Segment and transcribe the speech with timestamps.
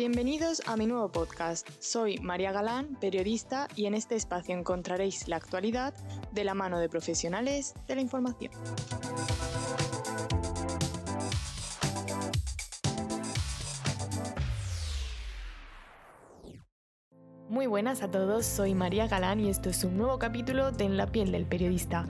[0.00, 1.68] Bienvenidos a mi nuevo podcast.
[1.78, 5.92] Soy María Galán, periodista, y en este espacio encontraréis la actualidad
[6.32, 8.50] de la mano de profesionales de la información.
[17.50, 20.96] Muy buenas a todos, soy María Galán y esto es un nuevo capítulo de En
[20.96, 22.06] la piel del periodista.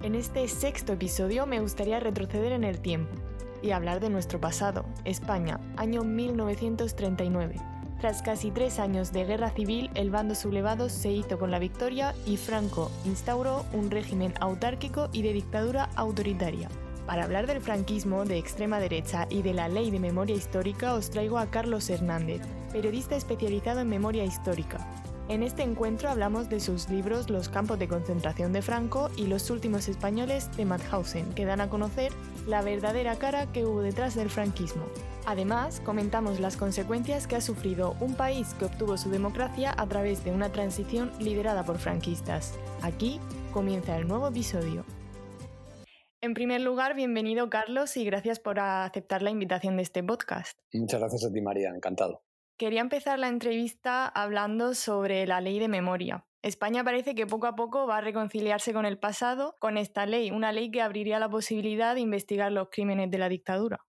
[0.00, 3.33] En este sexto episodio me gustaría retroceder en el tiempo
[3.64, 7.56] y hablar de nuestro pasado, España, año 1939.
[7.98, 12.14] Tras casi tres años de guerra civil, el bando sublevado se hizo con la victoria
[12.26, 16.68] y Franco instauró un régimen autárquico y de dictadura autoritaria.
[17.06, 21.08] Para hablar del franquismo de extrema derecha y de la ley de memoria histórica os
[21.08, 24.86] traigo a Carlos Hernández, periodista especializado en memoria histórica.
[25.26, 29.48] En este encuentro hablamos de sus libros Los campos de concentración de Franco y Los
[29.48, 32.12] últimos españoles de Mauthausen, que dan a conocer
[32.46, 34.84] la verdadera cara que hubo detrás del franquismo.
[35.24, 40.24] Además, comentamos las consecuencias que ha sufrido un país que obtuvo su democracia a través
[40.24, 42.52] de una transición liderada por franquistas.
[42.82, 43.18] Aquí
[43.50, 44.84] comienza el nuevo episodio.
[46.20, 50.58] En primer lugar, bienvenido Carlos y gracias por aceptar la invitación de este podcast.
[50.74, 52.23] Muchas gracias a ti María, encantado.
[52.56, 56.26] Quería empezar la entrevista hablando sobre la ley de memoria.
[56.42, 60.30] España parece que poco a poco va a reconciliarse con el pasado con esta ley,
[60.30, 63.84] una ley que abriría la posibilidad de investigar los crímenes de la dictadura.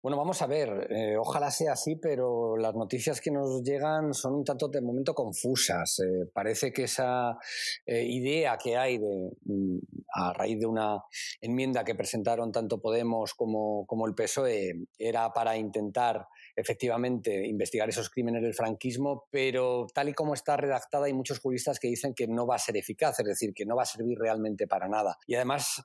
[0.00, 4.36] Bueno, vamos a ver, eh, ojalá sea así, pero las noticias que nos llegan son
[4.36, 5.98] un tanto de momento confusas.
[5.98, 7.36] Eh, parece que esa
[7.84, 9.78] eh, idea que hay de, mm,
[10.14, 11.02] a raíz de una
[11.40, 18.08] enmienda que presentaron tanto Podemos como, como el PSOE era para intentar efectivamente investigar esos
[18.08, 22.28] crímenes del franquismo, pero tal y como está redactada hay muchos juristas que dicen que
[22.28, 25.18] no va a ser eficaz, es decir, que no va a servir realmente para nada.
[25.26, 25.82] Y además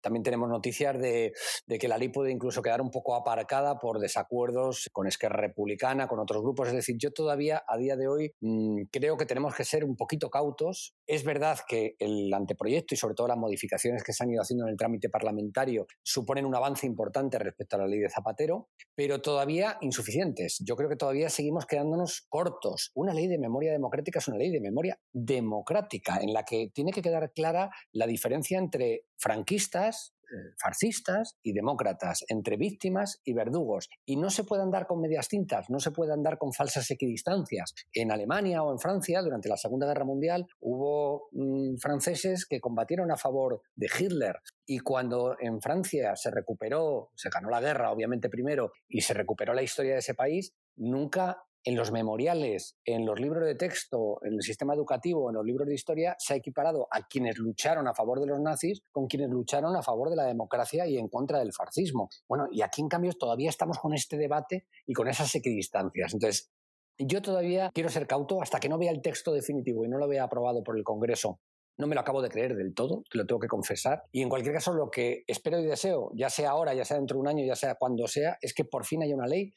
[0.00, 1.32] también tenemos noticias de,
[1.66, 6.20] que la ley puede incluso quedar un poco aparcada por desacuerdos con Esquerra Republicana, con
[6.20, 6.68] otros grupos.
[6.68, 9.96] Es decir, yo todavía a día de hoy mm, creo que tenemos que ser un
[9.96, 10.94] poquito cautos.
[11.06, 14.64] Es verdad que el anteproyecto y sobre todo las modificaciones que se han ido haciendo
[14.64, 19.20] en el trámite parlamentario suponen un avance importante respecto a la ley de Zapatero, pero
[19.20, 20.58] todavía insuficientes.
[20.64, 22.90] Yo creo que todavía seguimos quedándonos cortos.
[22.94, 26.92] Una ley de memoria democrática es una ley de memoria democrática en la que tiene
[26.92, 33.88] que quedar clara la diferencia entre franquistas, eh, fascistas y demócratas, entre víctimas y verdugos.
[34.04, 37.74] Y no se puede andar con medias tintas, no se puede andar con falsas equidistancias.
[37.92, 43.12] En Alemania o en Francia, durante la Segunda Guerra Mundial, hubo mm, franceses que combatieron
[43.12, 44.40] a favor de Hitler.
[44.66, 49.54] Y cuando en Francia se recuperó, se ganó la guerra, obviamente primero, y se recuperó
[49.54, 54.34] la historia de ese país, nunca en los memoriales, en los libros de texto, en
[54.34, 57.92] el sistema educativo, en los libros de historia, se ha equiparado a quienes lucharon a
[57.92, 61.40] favor de los nazis con quienes lucharon a favor de la democracia y en contra
[61.40, 62.08] del fascismo.
[62.28, 66.14] Bueno, y aquí en cambio todavía estamos con este debate y con esas equidistancias.
[66.14, 66.52] Entonces,
[66.98, 70.06] yo todavía quiero ser cauto hasta que no vea el texto definitivo y no lo
[70.06, 71.40] vea aprobado por el Congreso
[71.78, 74.04] no me lo acabo de creer del todo, te lo tengo que confesar.
[74.10, 77.16] Y en cualquier caso, lo que espero y deseo, ya sea ahora, ya sea dentro
[77.16, 79.52] de un año, ya sea cuando sea, es que por fin haya una ley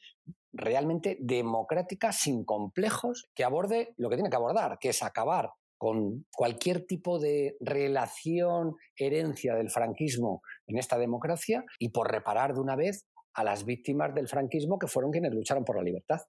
[0.52, 6.26] realmente democrática, sin complejos, que aborde lo que tiene que abordar, que es acabar con
[6.34, 12.76] cualquier tipo de relación, herencia del franquismo en esta democracia y por reparar de una
[12.76, 16.20] vez a las víctimas del franquismo que fueron quienes lucharon por la libertad.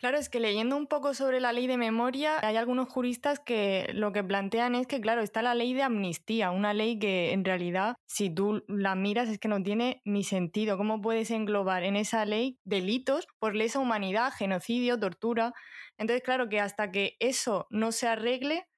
[0.00, 3.90] Claro, es que leyendo un poco sobre la ley de memoria, hay algunos juristas que
[3.94, 7.44] lo que plantean es que, claro, está la ley de amnistía, una ley que en
[7.44, 10.76] realidad, si tú la miras, es que no tiene ni sentido.
[10.78, 15.52] ¿Cómo puedes englobar en esa ley delitos por lesa humanidad, genocidio, tortura?
[15.96, 18.68] Entonces, claro que hasta que eso no se arregle,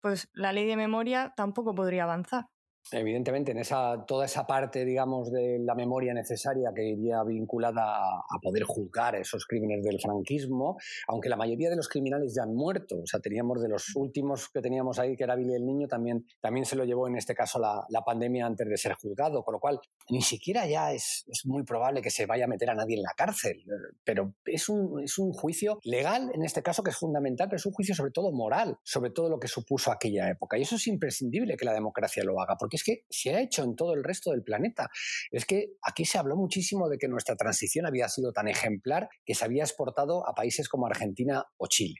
[0.00, 2.46] pues la ley de memoria tampoco podría avanzar.
[2.92, 3.62] Evidentemente, en
[4.06, 9.46] toda esa parte, digamos, de la memoria necesaria que iría vinculada a, poder juzgar esos
[9.46, 10.76] crímenes del franquismo,
[11.06, 14.48] aunque la mayoría de los criminales ya han muerto, o sea, teníamos de los últimos
[14.48, 17.34] que teníamos ahí, que era Billy el Niño, también, también se lo llevó en este
[17.34, 21.24] caso la, la pandemia antes de ser juzgado, con lo cual ni siquiera ya es,
[21.28, 23.62] es, muy probable que se vaya a meter a nadie en la cárcel,
[24.04, 27.66] pero es un, es un juicio legal en este caso que es fundamental, pero es
[27.66, 30.58] un juicio sobre todo moral, sobre todo lo que supuso aquella época.
[30.58, 33.62] Y eso es imprescindible que la democracia lo haga, porque es que se ha hecho
[33.62, 34.88] en todo el resto del planeta.
[35.30, 39.34] Es que aquí se habló muchísimo de que nuestra transición había sido tan ejemplar que
[39.34, 41.96] se había exportado a países como Argentina o Chile.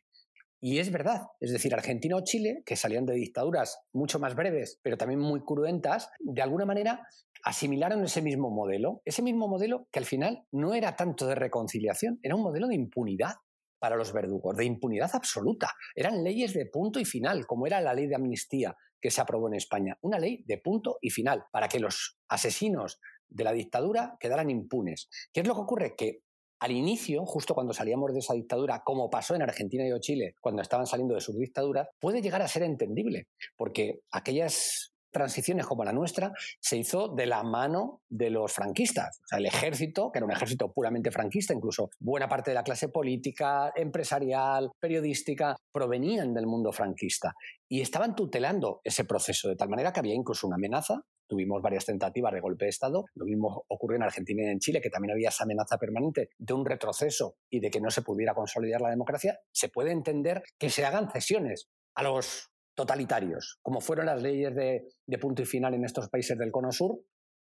[0.62, 4.78] Y es verdad, es decir, Argentina o Chile, que salían de dictaduras mucho más breves,
[4.82, 7.00] pero también muy cruentas, de alguna manera
[7.42, 12.20] asimilaron ese mismo modelo, ese mismo modelo que al final no era tanto de reconciliación,
[12.22, 13.36] era un modelo de impunidad
[13.80, 15.72] para los verdugos, de impunidad absoluta.
[15.96, 19.48] Eran leyes de punto y final, como era la ley de amnistía que se aprobó
[19.48, 19.98] en España.
[20.02, 25.08] Una ley de punto y final, para que los asesinos de la dictadura quedaran impunes.
[25.32, 25.94] ¿Qué es lo que ocurre?
[25.96, 26.22] Que
[26.60, 30.60] al inicio, justo cuando salíamos de esa dictadura, como pasó en Argentina y Chile, cuando
[30.60, 35.92] estaban saliendo de sus dictaduras, puede llegar a ser entendible, porque aquellas transiciones como la
[35.92, 39.20] nuestra se hizo de la mano de los franquistas.
[39.30, 43.72] El ejército, que era un ejército puramente franquista, incluso buena parte de la clase política,
[43.74, 47.34] empresarial, periodística, provenían del mundo franquista
[47.68, 51.02] y estaban tutelando ese proceso, de tal manera que había incluso una amenaza.
[51.28, 53.04] Tuvimos varias tentativas de golpe de Estado.
[53.14, 56.52] Lo mismo ocurrió en Argentina y en Chile, que también había esa amenaza permanente de
[56.52, 59.38] un retroceso y de que no se pudiera consolidar la democracia.
[59.52, 65.18] Se puede entender que se hagan cesiones a los totalitarios, como fueron las leyes de,
[65.18, 67.00] punto y final en estos países del Cono Sur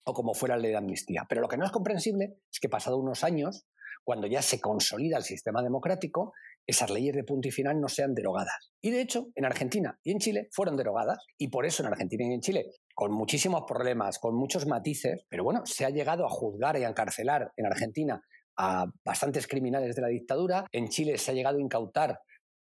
[0.05, 1.25] o como fuera la ley de amnistía.
[1.27, 3.67] Pero lo que no es comprensible es que pasado unos años,
[4.03, 6.33] cuando ya se consolida el sistema democrático,
[6.65, 8.71] esas leyes de punto y final no sean derogadas.
[8.81, 11.19] Y de hecho, en Argentina y en Chile fueron derogadas.
[11.37, 15.43] Y por eso en Argentina y en Chile, con muchísimos problemas, con muchos matices, pero
[15.43, 18.21] bueno, se ha llegado a juzgar y a encarcelar en Argentina
[18.57, 20.65] a bastantes criminales de la dictadura.
[20.71, 22.19] En Chile se ha llegado a incautar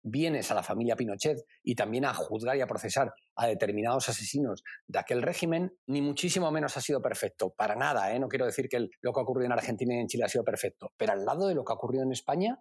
[0.03, 4.63] bienes a la familia Pinochet y también a juzgar y a procesar a determinados asesinos
[4.87, 7.55] de aquel régimen, ni muchísimo menos ha sido perfecto.
[7.57, 8.19] Para nada, ¿eh?
[8.19, 10.45] no quiero decir que lo que ha ocurrido en Argentina y en Chile ha sido
[10.45, 12.59] perfecto, pero al lado de lo que ha ocurrido en España,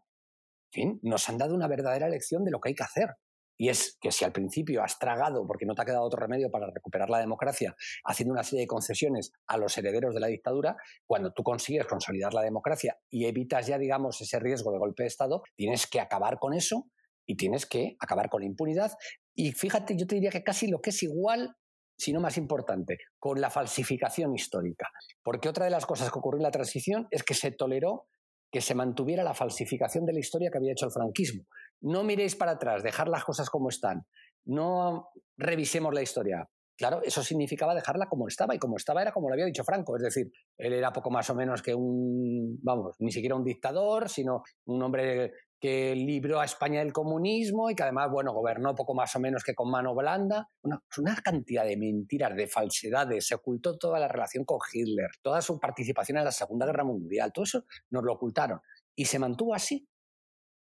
[0.71, 3.09] fin, nos han dado una verdadera lección de lo que hay que hacer.
[3.57, 6.49] Y es que si al principio has tragado, porque no te ha quedado otro remedio
[6.49, 10.77] para recuperar la democracia, haciendo una serie de concesiones a los herederos de la dictadura,
[11.05, 15.07] cuando tú consigues consolidar la democracia y evitas ya, digamos, ese riesgo de golpe de
[15.07, 16.87] Estado, tienes que acabar con eso
[17.31, 18.91] y tienes que acabar con la impunidad.
[19.33, 21.55] Y fíjate, yo te diría que casi lo que es igual,
[21.97, 24.89] si no más importante, con la falsificación histórica.
[25.23, 28.07] Porque otra de las cosas que ocurrió en la transición es que se toleró
[28.51, 31.45] que se mantuviera la falsificación de la historia que había hecho el franquismo.
[31.79, 34.05] No miréis para atrás, dejar las cosas como están.
[34.43, 35.07] No
[35.37, 36.49] revisemos la historia.
[36.77, 39.95] Claro, eso significaba dejarla como estaba, y como estaba era como lo había dicho Franco,
[39.95, 44.09] es decir, él era poco más o menos que un, vamos, ni siquiera un dictador,
[44.09, 45.31] sino un hombre
[45.61, 49.43] que libró a España del comunismo y que además, bueno, gobernó poco más o menos
[49.43, 50.49] que con mano blanda.
[50.63, 55.39] Una, una cantidad de mentiras, de falsedades, se ocultó toda la relación con Hitler, toda
[55.41, 58.59] su participación en la Segunda Guerra Mundial, todo eso nos lo ocultaron.
[58.95, 59.87] Y se mantuvo así,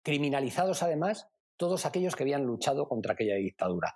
[0.04, 3.96] criminalizados además todos aquellos que habían luchado contra aquella dictadura.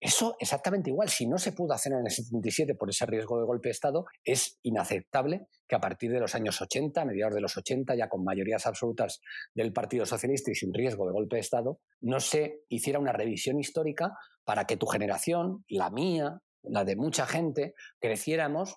[0.00, 3.46] Eso exactamente igual, si no se pudo hacer en el 77 por ese riesgo de
[3.46, 7.56] golpe de Estado, es inaceptable que a partir de los años 80, mediados de los
[7.56, 9.20] 80, ya con mayorías absolutas
[9.54, 13.58] del Partido Socialista y sin riesgo de golpe de Estado, no se hiciera una revisión
[13.58, 14.12] histórica
[14.44, 18.76] para que tu generación, la mía, la de mucha gente, creciéramos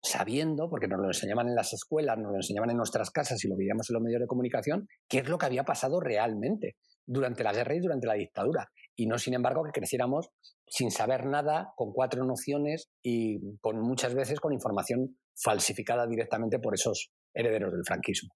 [0.00, 3.48] sabiendo, porque nos lo enseñaban en las escuelas, nos lo enseñaban en nuestras casas y
[3.48, 6.76] lo veíamos en los medios de comunicación, qué es lo que había pasado realmente
[7.08, 10.30] durante la guerra y durante la dictadura y no, sin embargo, que creciéramos
[10.66, 16.74] sin saber nada, con cuatro nociones y con muchas veces con información falsificada directamente por
[16.74, 18.34] esos herederos del franquismo.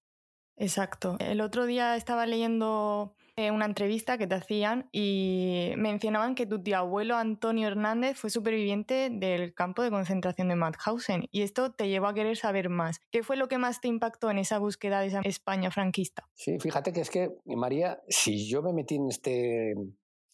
[0.55, 1.17] Exacto.
[1.19, 6.61] El otro día estaba leyendo eh, una entrevista que te hacían y mencionaban que tu
[6.61, 11.89] tío abuelo Antonio Hernández fue superviviente del campo de concentración de Mauthausen y esto te
[11.89, 12.99] llevó a querer saber más.
[13.11, 16.27] ¿Qué fue lo que más te impactó en esa búsqueda de esa España franquista?
[16.35, 19.73] Sí, fíjate que es que, María, si yo me metí en este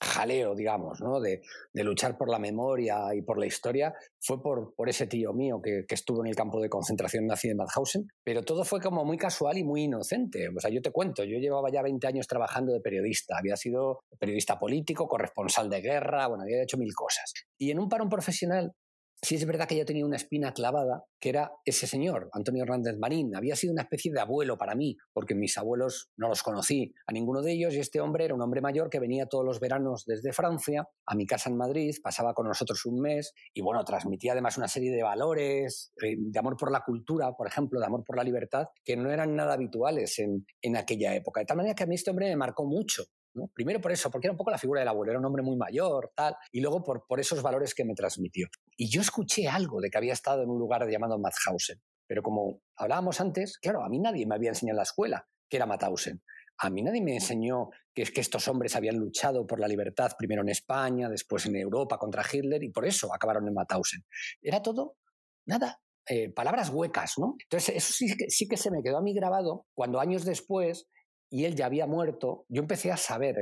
[0.01, 1.19] jaleo, digamos, ¿no?
[1.19, 1.41] de,
[1.73, 5.95] luchar por la memoria y por la historia, fue por, ese tío mío que, que,
[5.95, 9.57] estuvo en el campo de concentración nazi de Mauthausen, pero todo fue como muy casual
[9.57, 10.49] y muy inocente.
[10.49, 14.01] O sea, yo te cuento, yo llevaba ya 20 años trabajando de periodista, había sido
[14.19, 17.33] periodista político, corresponsal de guerra, bueno, había hecho mil cosas.
[17.57, 18.73] Y en un parón profesional
[19.21, 22.97] Sí es verdad que yo tenía una espina clavada, que era ese señor, Antonio Hernández
[22.97, 23.35] Marín.
[23.35, 27.11] Había sido una especie de abuelo para mí, porque mis abuelos no los conocí a
[27.11, 30.05] ninguno de ellos, y este hombre era un hombre mayor que venía todos los veranos
[30.05, 34.31] desde Francia a mi casa en Madrid, pasaba con nosotros un mes, y bueno, transmitía
[34.31, 38.05] además una serie de valores, eh, de amor por la cultura, por ejemplo, de amor
[38.05, 41.41] por la libertad, que no eran nada habituales en, en aquella época.
[41.41, 43.03] De tal manera que a mí este hombre me marcó mucho.
[43.53, 45.55] Primero por eso, porque era un poco la figura del abuelo, era un hombre muy
[45.55, 48.47] mayor, tal, y luego por, por esos valores que me transmitió.
[48.75, 52.61] Y yo escuché algo de que había estado en un lugar llamado Mauthausen, pero como
[52.75, 56.21] hablábamos antes, claro, a mí nadie me había enseñado en la escuela que era Mauthausen.
[56.61, 60.11] A mí nadie me enseñó que, es que estos hombres habían luchado por la libertad
[60.17, 64.03] primero en España, después en Europa contra Hitler y por eso acabaron en Mauthausen.
[64.41, 64.97] Era todo,
[65.45, 67.35] nada, eh, palabras huecas, ¿no?
[67.41, 70.87] Entonces, eso sí, sí que se me quedó a mí grabado cuando años después
[71.29, 73.35] y él ya había muerto, yo empecé a saber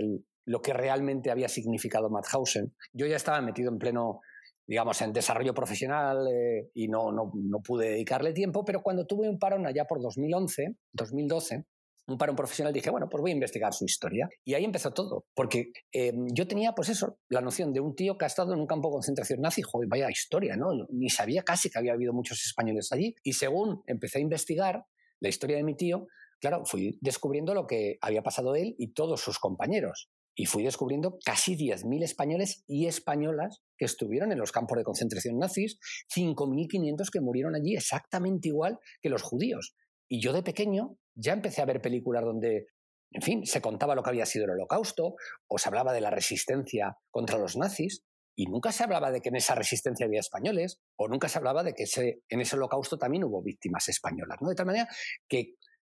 [0.45, 2.73] lo que realmente había significado Mauthausen.
[2.93, 4.21] Yo ya estaba metido en pleno,
[4.65, 9.29] digamos, en desarrollo profesional eh, y no, no, no, pude dedicarle tiempo, pero cuando tuve
[9.29, 11.65] un parón allá por 2011, 2012,
[12.07, 14.29] un parón profesional, dije, bueno, pues voy a investigar su historia.
[14.45, 18.17] Y ahí empezó todo, porque eh, yo tenía, pues eso, la noción de un tío
[18.17, 20.69] que ha estado en un campo de concentración nazi, joder, vaya historia, ¿no?
[20.89, 23.15] Ni sabía casi que había habido muchos españoles allí.
[23.23, 24.85] Y según empecé a investigar
[25.19, 26.07] la historia de mi tío,
[26.39, 30.09] claro, fui descubriendo lo que había pasado él y todos sus compañeros.
[30.35, 35.39] Y fui descubriendo casi 10.000 españoles y españolas que estuvieron en los campos de concentración
[35.39, 35.79] nazis,
[36.15, 39.75] 5.500 que murieron allí exactamente igual que los judíos.
[40.07, 42.67] Y yo de pequeño ya empecé a ver películas donde,
[43.11, 45.15] en fin, se contaba lo que había sido el holocausto,
[45.47, 48.03] o se hablaba de la resistencia contra los nazis,
[48.39, 51.63] y nunca se hablaba de que en esa resistencia había españoles, o nunca se hablaba
[51.63, 51.85] de que
[52.29, 54.37] en ese holocausto también hubo víctimas españolas.
[54.41, 54.49] ¿no?
[54.49, 54.87] De tal manera
[55.27, 55.55] que,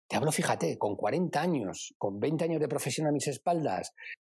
[0.09, 3.93] te hablo, fíjate, con 40 años, con 20 años de profesión a mis espaldas,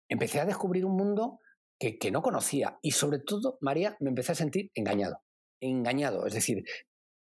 [0.09, 1.39] empecé a descubrir un mundo
[1.79, 2.79] que, no conocía.
[2.83, 5.23] Y sobre todo, María, me empecé a sentir engañado.
[5.63, 6.27] Engañado.
[6.27, 6.65] Es decir,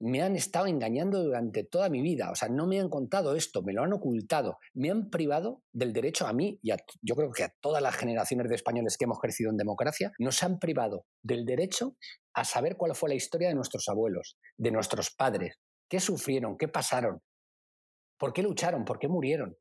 [0.01, 2.31] me han estado engañando durante toda mi vida.
[2.31, 5.93] O sea, no me han contado esto, me lo han ocultado, me han privado del
[5.93, 9.05] derecho a mí y a, yo creo que a todas las generaciones de españoles que
[9.05, 11.95] hemos crecido en democracia, nos han privado del derecho
[12.33, 16.67] a saber cuál fue la historia de nuestros abuelos, de nuestros padres, qué sufrieron, qué
[16.67, 17.21] pasaron,
[18.19, 19.57] por qué lucharon, por qué murieron.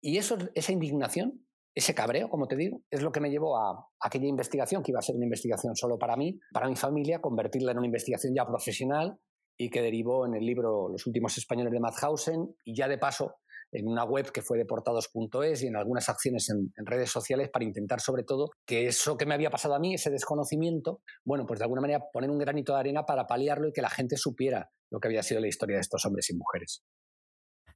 [0.00, 1.44] Y eso, esa indignación
[1.74, 5.00] ese cabreo, como te digo, es lo que me llevó a aquella investigación, que iba
[5.00, 8.46] a ser una investigación solo para mí, para mi familia, convertirla en una investigación ya
[8.46, 9.18] profesional
[9.56, 13.36] y que derivó en el libro Los últimos españoles de Madhausen y ya de paso
[13.72, 18.00] en una web que fue deportados.es y en algunas acciones en, redes sociales para intentar
[18.00, 21.64] sobre todo que eso que me había pasado a mí, ese desconocimiento, bueno, pues de
[21.64, 25.00] alguna manera poner un granito de arena para paliarlo y que la gente supiera lo
[25.00, 26.84] que había sido la historia de estos hombres y mujeres.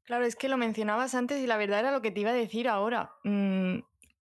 [0.08, 2.32] Claro, es que lo mencionabas antes y la verdad era lo que te iba a
[2.32, 3.12] decir ahora.
[3.24, 3.80] Mm,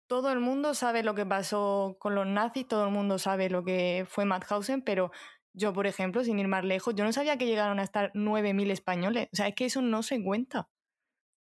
[0.09, 3.63] todo el mundo sabe lo que pasó con los nazis, todo el mundo sabe lo
[3.63, 5.13] que fue Madhausen, pero
[5.53, 8.73] yo, por ejemplo, sin ir más lejos, yo no sabía que llegaron a estar 9.000
[8.73, 9.29] españoles.
[9.33, 10.69] O sea, es que eso no se cuenta.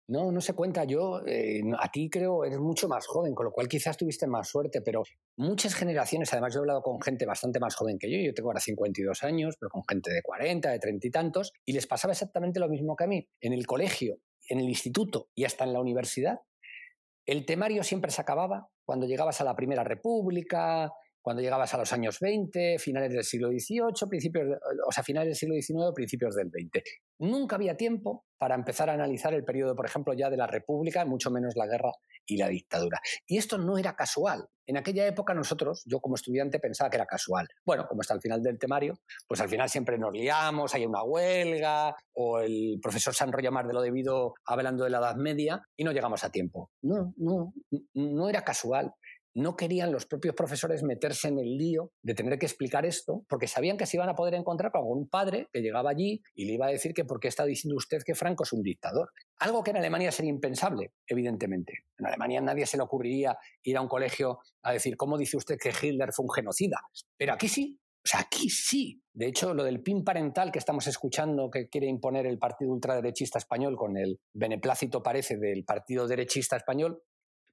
[0.06, 0.84] No, no se cuenta.
[0.84, 4.48] Yo, eh, a ti creo, eres mucho más joven, con lo cual quizás tuviste más
[4.48, 5.02] suerte, pero
[5.36, 8.50] muchas generaciones, además yo he hablado con gente bastante más joven que yo, yo tengo
[8.50, 12.12] ahora 52 años, pero con gente de 40, de 30 y tantos, y les pasaba
[12.12, 13.28] exactamente lo mismo que a mí.
[13.40, 16.40] En el colegio, en el instituto y hasta en la universidad,
[17.26, 20.90] el temario siempre se acababa cuando llegabas a la Primera República,
[21.28, 24.46] cuando llegabas a los años 20, finales del siglo XVIII, principios
[24.86, 26.82] o sea, finales del siglo XIX, principios del XX.
[27.18, 31.04] Nunca había tiempo para empezar a analizar el periodo, por ejemplo, ya de la República,
[31.04, 31.90] mucho menos la guerra
[32.24, 32.98] y la dictadura.
[33.26, 34.46] Y esto no era casual.
[34.66, 37.46] En aquella época nosotros, yo como estudiante pensaba que era casual.
[37.62, 41.02] Bueno, como está al final del temario, pues al final siempre nos liamos, hay una
[41.02, 45.60] huelga, o el profesor se enrolla más de lo debido hablando de la Edad Media
[45.76, 46.70] y no llegamos a tiempo.
[46.82, 47.52] No, no,
[47.92, 48.94] no era casual
[49.38, 53.46] no querían los propios profesores meterse en el lío de tener que explicar esto, porque
[53.46, 56.54] sabían que se iban a poder encontrar con algún padre que llegaba allí y le
[56.54, 59.10] iba a decir que por qué está diciendo usted que Franco es un dictador.
[59.38, 61.84] Algo que en Alemania sería impensable, evidentemente.
[61.98, 65.56] En Alemania nadie se le ocurriría ir a un colegio a decir, ¿cómo dice usted
[65.56, 66.80] que Hitler fue un genocida?
[67.16, 69.02] Pero aquí sí, o sea, aquí sí.
[69.12, 73.38] De hecho, lo del PIN parental que estamos escuchando que quiere imponer el partido ultraderechista
[73.38, 77.02] español con el beneplácito, parece, del partido derechista español,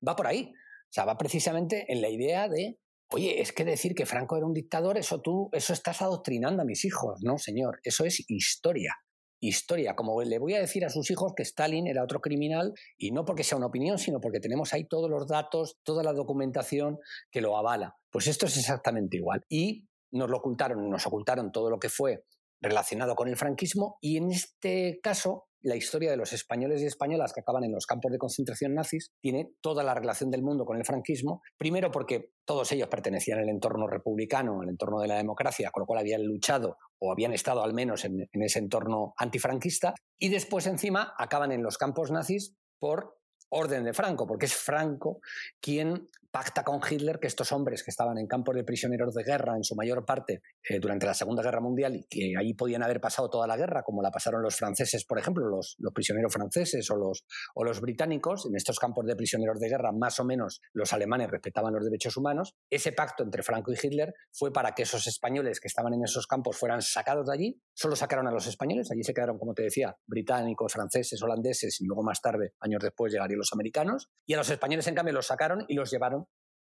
[0.07, 0.53] va por ahí.
[0.85, 2.77] O sea, va precisamente en la idea de,
[3.11, 6.65] oye, es que decir que Franco era un dictador, eso tú, eso estás adoctrinando a
[6.65, 7.19] mis hijos.
[7.23, 8.95] No, señor, eso es historia.
[9.41, 13.11] Historia, como le voy a decir a sus hijos que Stalin era otro criminal, y
[13.11, 16.97] no porque sea una opinión, sino porque tenemos ahí todos los datos, toda la documentación
[17.31, 17.95] que lo avala.
[18.09, 19.43] Pues esto es exactamente igual.
[19.49, 22.23] Y nos lo ocultaron, nos ocultaron todo lo que fue
[22.65, 27.33] relacionado con el franquismo, y en este caso la historia de los españoles y españolas
[27.33, 30.77] que acaban en los campos de concentración nazis tiene toda la relación del mundo con
[30.77, 35.71] el franquismo, primero porque todos ellos pertenecían al entorno republicano, al entorno de la democracia,
[35.71, 39.95] con lo cual habían luchado o habían estado al menos en, en ese entorno antifranquista,
[40.19, 43.17] y después encima acaban en los campos nazis por
[43.49, 45.19] orden de Franco, porque es Franco
[45.59, 49.55] quien pacta con Hitler que estos hombres que estaban en campos de prisioneros de guerra
[49.55, 52.99] en su mayor parte eh, durante la Segunda Guerra Mundial y que ahí podían haber
[52.99, 57.63] pasado toda la guerra, como la pasaron los franceses, por ejemplo, los, prisioneros franceses o
[57.63, 61.73] los británicos, en estos campos de prisioneros de guerra más o menos los alemanes respetaban
[61.73, 65.69] los derechos humanos, ese pacto entre Franco y Hitler fue para que esos españoles que
[65.69, 69.13] estaban en esos campos fueran sacados de allí, solo sacaron a los españoles, allí se
[69.13, 73.53] quedaron, como te decía, británicos, franceses, holandeses y luego más tarde, años después, llegarían los
[73.53, 76.24] americanos, y a los españoles en cambio los sacaron y los llevaron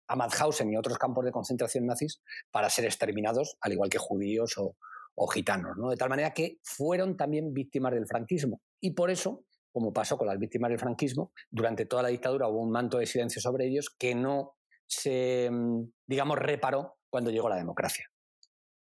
[0.06, 2.20] a Mauthausen y otros campos de concentración nazis
[2.50, 4.76] para ser exterminados, al igual que judíos o,
[5.28, 5.76] gitanos.
[5.76, 5.90] ¿no?
[5.90, 8.60] De tal manera que fueron también víctimas del franquismo.
[8.80, 12.60] Y por eso, como pasó con las víctimas del franquismo, durante toda la dictadura hubo
[12.60, 14.56] un manto de silencio sobre ellos que no
[14.86, 18.06] se, mm, digamos, reparó cuando llegó la democracia.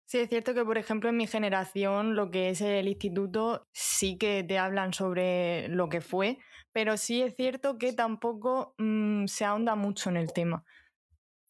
[0.06, 4.18] Sí, es cierto que, por ejemplo, en mi generación, lo que es el instituto, sí
[4.18, 6.40] que te hablan sobre lo que fue,
[6.72, 10.66] pero sí es cierto que tampoco mm, se ahonda mucho en el tema.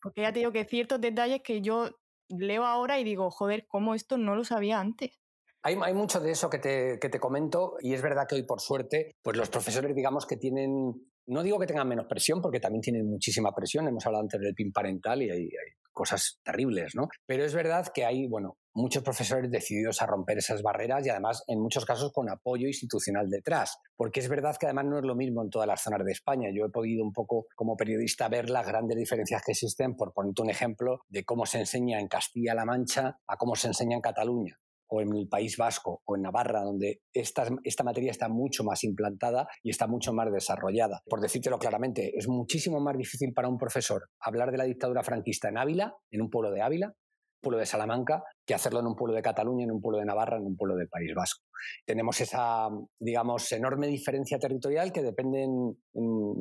[0.02, 3.96] Porque ya te digo que ciertos detalles que yo leo ahora y digo, joder, ¿cómo
[3.96, 5.20] esto no lo sabía antes?
[5.62, 8.62] Hay, mucho de eso que te, que te, comento y es verdad que hoy, por
[8.62, 10.94] suerte, pues los profesores, digamos que tienen,
[11.28, 14.54] no digo que tengan menos presión, porque también tienen muchísima presión, hemos hablado antes del
[14.54, 17.10] PIN parental y hay, hay cosas terribles, ¿no?
[17.26, 21.44] Pero es verdad que hay, bueno, muchos profesores decididos a romper esas barreras y además
[21.48, 25.16] en muchos casos con apoyo institucional detrás, porque es verdad que además no es lo
[25.16, 26.50] mismo en todas las zonas de España.
[26.54, 30.42] Yo he podido un poco como periodista ver las grandes diferencias que existen, por ponerte
[30.42, 34.58] un ejemplo de cómo se enseña en Castilla-La Mancha a cómo se enseña en Cataluña
[34.90, 38.84] o en el País Vasco o en Navarra, donde esta, esta materia está mucho más
[38.84, 41.02] implantada y está mucho más desarrollada.
[41.08, 45.50] Por decírtelo claramente, es muchísimo más difícil para un profesor hablar de la dictadura franquista
[45.50, 46.94] en Ávila, en un pueblo de Ávila,
[47.40, 50.38] pueblo de Salamanca, que hacerlo en un pueblo de Cataluña, en un pueblo de Navarra,
[50.38, 51.46] en un pueblo del País Vasco.
[51.86, 52.70] Tenemos esa,
[53.00, 55.78] digamos, enorme diferencia territorial que depende en,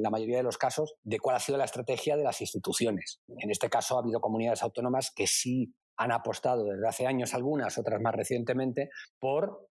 [0.00, 3.20] la mayoría de los casos de cuál ha sido la estrategia de las instituciones.
[3.28, 7.76] En este caso ha habido comunidades autónomas que sí han apostado desde hace años algunas,
[7.76, 9.68] otras más recientemente, por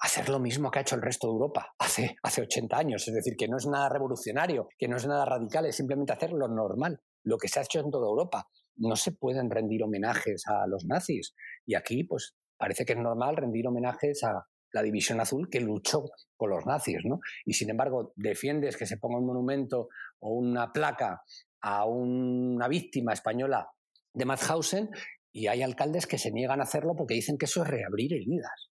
[0.00, 3.06] hacer lo mismo que ha hecho el resto de Europa hace, hace 80 años.
[3.06, 6.32] Es decir, que no es nada revolucionario, que no es nada radical, es simplemente hacer
[6.32, 8.48] lo normal, lo que se ha hecho en toda Europa.
[8.76, 11.34] No se pueden rendir homenajes a los nazis.
[11.66, 16.04] Y aquí, pues, parece que es normal rendir homenajes a la División Azul que luchó
[16.36, 17.20] con los nazis, ¿no?
[17.44, 19.88] Y sin embargo, defiendes que se ponga un monumento
[20.20, 21.22] o una placa
[21.62, 23.68] a una víctima española
[24.14, 24.90] de Mauthausen
[25.32, 28.69] y hay alcaldes que se niegan a hacerlo porque dicen que eso es reabrir heridas.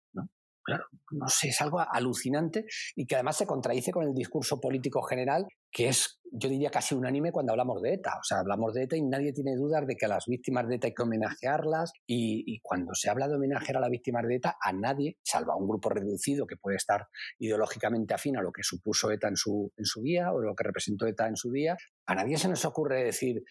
[0.64, 2.66] Claro, no sé, es algo alucinante
[2.96, 6.96] y que además se contradice con el discurso político general, que es, yo diría, casi
[6.96, 8.18] unánime cuando hablamos de ETA.
[8.18, 10.76] O sea, hablamos de ETA y nadie tiene dudas de que a las víctimas de
[10.76, 14.36] ETA hay que homenajearlas y, y cuando se habla de homenajear a las víctimas de
[14.36, 17.08] ETA, a nadie, salvo a un grupo reducido que puede estar
[17.40, 20.64] ideológicamente afín a lo que supuso ETA en su, en su día o lo que
[20.64, 23.44] representó ETA en su día, a nadie se nos ocurre decir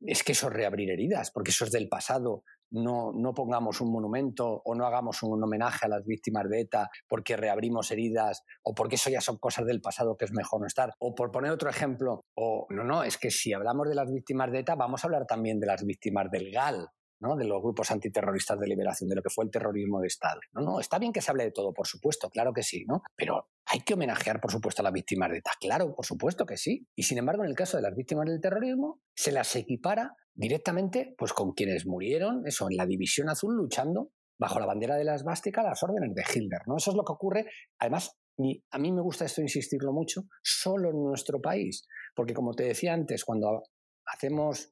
[0.00, 2.44] es que eso es reabrir heridas, porque eso es del pasado.
[2.70, 6.90] No, no pongamos un monumento o no hagamos un homenaje a las víctimas de ETA
[7.08, 10.66] porque reabrimos heridas o porque eso ya son cosas del pasado que es mejor no
[10.66, 10.92] estar.
[10.98, 14.52] O por poner otro ejemplo, o no, no, es que si hablamos de las víctimas
[14.52, 16.88] de ETA, vamos a hablar también de las víctimas del GAL,
[17.20, 20.40] de los grupos antiterroristas de liberación, de lo que fue el terrorismo de Estado.
[20.52, 23.02] No, no, está bien que se hable de todo, por supuesto, claro que sí, ¿no?
[23.16, 26.56] Pero hay que homenajear, por supuesto, a las víctimas de ETA, claro, por supuesto que
[26.56, 26.86] sí.
[26.94, 31.14] Y sin embargo, en el caso de las víctimas del terrorismo, se las equipara directamente
[31.18, 35.16] pues, con quienes murieron, eso, en la División Azul, luchando bajo la bandera de la
[35.16, 36.76] esvástica las órdenes de Hitler, ¿no?
[36.76, 37.46] Eso es lo que ocurre,
[37.78, 38.16] además,
[38.70, 42.92] a mí me gusta esto insistirlo mucho, solo en nuestro país, porque como te decía
[42.94, 43.64] antes, cuando
[44.06, 44.70] hacemos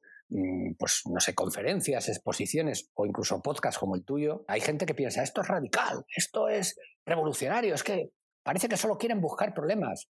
[0.77, 5.23] pues no sé, conferencias, exposiciones o incluso podcasts como el tuyo, hay gente que piensa,
[5.23, 8.11] esto es radical, esto es revolucionario, es que
[8.43, 10.09] parece que solo quieren buscar problemas.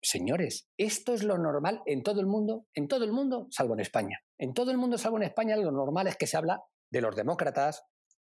[0.00, 3.80] Señores, esto es lo normal en todo el mundo, en todo el mundo, salvo en
[3.80, 4.20] España.
[4.38, 7.16] En todo el mundo, salvo en España, lo normal es que se habla de los
[7.16, 7.84] demócratas,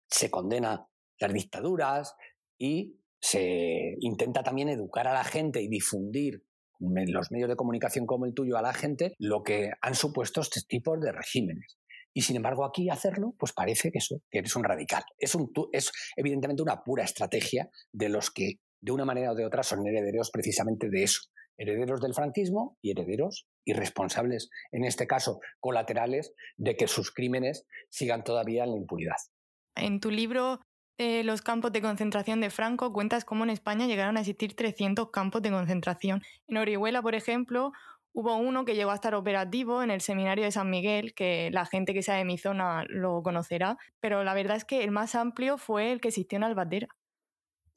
[0.07, 0.87] se condena
[1.19, 2.15] las dictaduras
[2.57, 6.45] y se intenta también educar a la gente y difundir
[6.79, 10.67] los medios de comunicación como el tuyo a la gente lo que han supuesto estos
[10.67, 11.77] tipos de regímenes.
[12.13, 15.03] Y sin embargo, aquí hacerlo, pues parece que, eso, que eres un radical.
[15.17, 19.45] Es, un, es evidentemente una pura estrategia de los que, de una manera o de
[19.45, 21.21] otra, son herederos precisamente de eso.
[21.57, 27.65] Herederos del franquismo y herederos y responsables, en este caso colaterales, de que sus crímenes
[27.89, 29.17] sigan todavía en la impunidad.
[29.75, 30.61] En tu libro
[30.99, 35.11] eh, los campos de concentración de Franco, cuentas cómo en España llegaron a existir 300
[35.11, 36.21] campos de concentración.
[36.49, 37.71] En Orihuela, por ejemplo,
[38.11, 41.65] hubo uno que llegó a estar operativo en el seminario de San Miguel, que la
[41.65, 45.15] gente que sea de mi zona lo conocerá, pero la verdad es que el más
[45.15, 46.89] amplio fue el que existió en Albatera.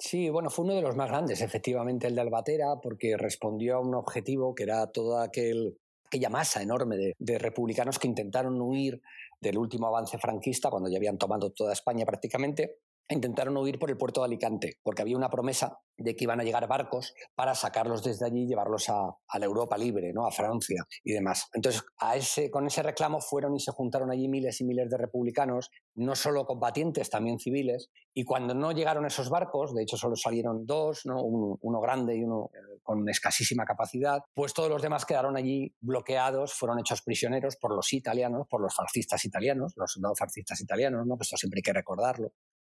[0.01, 3.81] Sí, bueno, fue uno de los más grandes, efectivamente, el de Albatera, porque respondió a
[3.81, 9.01] un objetivo que era toda aquel, aquella masa enorme de republicanos que intentaron huir
[9.41, 13.97] del último avance franquista, cuando ya habían tomado toda España prácticamente, intentaron huir por el
[13.97, 18.03] puerto de Alicante, porque había una promesa de que iban a llegar barcos para sacarlos
[18.03, 20.27] desde allí y llevarlos a, la Europa libre, ¿no?
[20.27, 21.49] a Francia y demás.
[21.53, 24.97] Entonces, a ese, con ese reclamo fueron y se juntaron allí miles y miles de
[24.97, 30.17] republicanos, no solo combatientes, también civiles, y cuando no llegaron esos barcos, de hecho solo
[30.17, 31.23] salieron dos, ¿no?
[31.23, 36.55] uno, grande y uno eh, con escasísima capacidad, pues todos los demás quedaron allí bloqueados,
[36.55, 41.17] fueron hechos prisioneros por los italianos, por los fascistas italianos, los soldados fascistas italianos, ¿no?
[41.17, 42.33] que esto siempre hay que recordarlo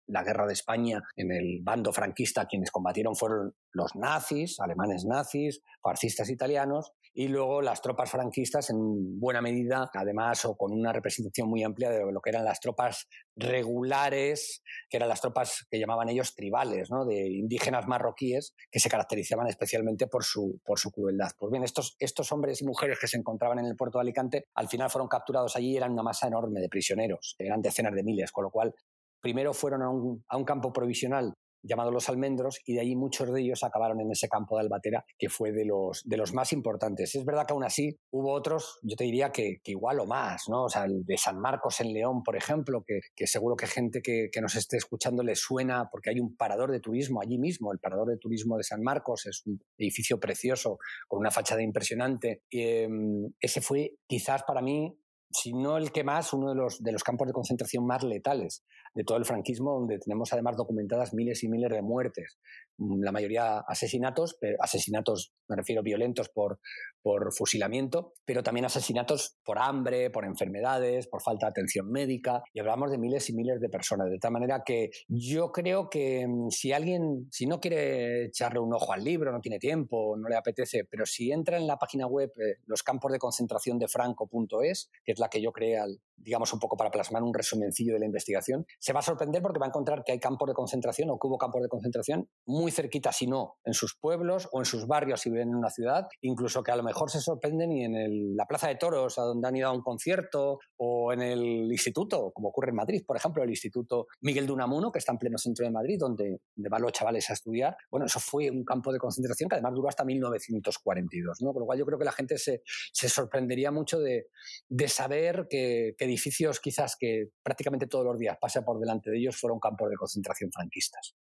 [0.10, 5.62] la guerra de España en el bando franquista quienes combatieron fueron los nazis, alemanes nazis,
[5.82, 11.50] fascistas italianos y luego las tropas franquistas en buena medida, además o con una representación
[11.50, 16.10] muy amplia de lo que eran las tropas regulares, que eran las tropas que llamaban
[16.10, 17.06] ellos tribales, ¿no?
[17.06, 21.32] de indígenas marroquíes que se caracterizaban especialmente por su, por su crueldad.
[21.38, 24.46] Pues bien, estos, estos hombres y mujeres que se encontraban en el puerto de Alicante
[24.54, 28.04] al final fueron capturados allí y eran una masa enorme de prisioneros, eran decenas de
[28.04, 28.74] miles, con lo cual
[29.22, 33.64] primero fueron a un, campo provisional llamado Los Almendros, y de ahí muchos de ellos
[33.64, 37.16] acabaron en ese campo de Albatera, que fue de los, más importantes.
[37.16, 40.64] Es verdad que aún así hubo otros, yo te diría que, igual o más, ¿no?
[40.64, 44.30] O sea, el de San Marcos en León, por ejemplo, que, seguro que gente que,
[44.40, 48.08] nos esté escuchando le suena porque hay un parador de turismo allí mismo, el parador
[48.08, 50.78] de turismo de San Marcos, es un edificio precioso
[51.10, 52.44] con una fachada impresionante.
[52.50, 54.98] Em, ese fue quizás para mí
[55.32, 58.64] si no el que más, uno de los, de los campos de concentración más letales
[58.94, 62.40] de todo el franquismo, donde tenemos además documentadas miles y miles de muertes,
[62.80, 66.60] la mayoría asesinatos, asesinatos me refiero violentos por,
[67.02, 72.60] por fusilamiento, pero también asesinatos por hambre, por enfermedades, por falta de atención médica, y
[72.60, 76.50] hablamos de miles y miles de personas, de tal manera que yo creo que mm,
[76.50, 80.36] si alguien, si no quiere echarle un ojo al libro, no tiene tiempo, no le
[80.36, 84.92] apetece, pero si entra en la página web eh, los campos de concentración de franco.es,
[85.04, 85.80] que es la que yo creé,
[86.16, 89.60] digamos, un poco para plasmar un resumencillo de la investigación, se va a sorprender porque
[89.60, 92.69] va a encontrar que hay campos de concentración o que hubo campos de concentración muy
[92.72, 96.08] cerquita, si no, en sus pueblos o en sus barrios si viven en una ciudad,
[96.22, 99.48] incluso que a lo mejor se sorprenden y en la Plaza de Toros, a donde
[99.48, 103.44] han ido a un concierto, o en el instituto, como ocurre en Madrid, por ejemplo,
[103.44, 106.92] el Instituto Miguel de Unamuno, que está en pleno centro de Madrid, donde, van los
[106.92, 107.76] chavales a estudiar.
[107.92, 111.52] Bueno, eso fue un campo de concentración que además duró hasta 1942, ¿no?
[111.52, 112.62] Con lo cual yo creo que la gente se,
[112.94, 114.28] se sorprendería mucho de,
[114.68, 119.18] de saber que, que edificios quizás que prácticamente todos los días pasan por delante de
[119.18, 121.16] ellos fueron campos de concentración franquistas.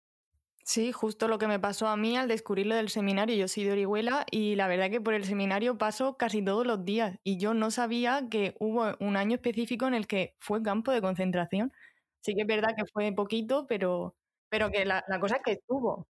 [0.69, 3.33] Sí, justo lo que me pasó a mí al descubrirlo del seminario.
[3.37, 6.83] Yo soy de Orihuela y la verdad que por el seminario paso casi todos los
[6.83, 10.91] días y yo no sabía que hubo un año específico en el que fue campo
[10.91, 11.71] de concentración.
[12.19, 14.17] Sí que es verdad que fue poquito, pero,
[14.49, 16.05] pero que la, la cosa es que estuvo.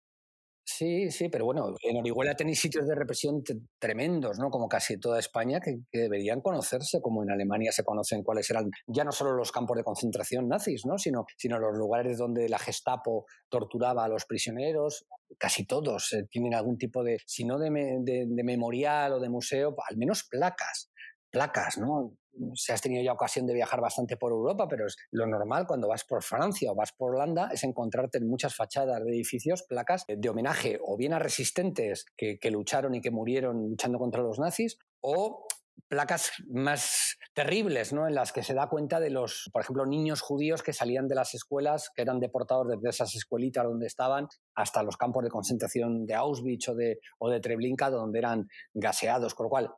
[0.67, 3.43] Sí, sí, pero bueno, en Orihuela tenéis sitios de represión
[3.77, 4.49] tremendos, ¿no?
[4.49, 9.03] Como casi toda España, que, deberían conocerse, como en Alemania se conocen cuáles eran ya
[9.03, 10.97] no solo los campos de concentración nazis, ¿no?
[10.97, 15.05] Sino, sino los lugares donde la Gestapo torturaba a los prisioneros.
[15.37, 17.69] Casi todos eh, tienen algún tipo de, si no de,
[18.03, 20.89] de memorial o de museo, al menos placas
[21.35, 22.13] placas, ¿no?
[22.53, 25.87] Si has tenido ya ocasión de viajar bastante por Europa, pero es lo normal cuando
[25.87, 30.05] vas por Francia o vas por Holanda es encontrarte en muchas fachadas de edificios placas
[30.07, 34.77] de homenaje o bien a resistentes que, lucharon y que murieron luchando contra los nazis
[35.01, 35.45] o
[35.87, 38.07] placas más terribles, ¿no?
[38.07, 41.15] En las que se da cuenta de los, por ejemplo, niños judíos que salían de
[41.15, 46.05] las escuelas, que eran deportados desde esas escuelitas donde estaban, hasta los campos de concentración
[46.05, 49.35] de Auschwitz o de, o de Treblinka, donde eran gaseados.
[49.35, 49.71] Con lo cual,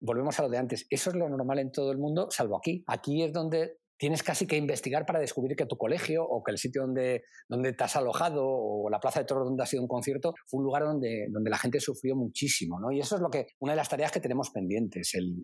[0.00, 2.84] volvemos a lo de antes, eso es lo normal en todo el mundo, salvo aquí.
[2.86, 6.58] Aquí es donde tienes casi que investigar para descubrir que tu colegio o que el
[6.58, 9.88] sitio donde, donde te has alojado o la plaza de toros donde ha sido un
[9.88, 12.80] concierto fue un lugar donde, donde la gente sufrió muchísimo.
[12.80, 12.90] ¿no?
[12.90, 15.42] Y eso es lo que, una de las tareas que tenemos pendientes, el,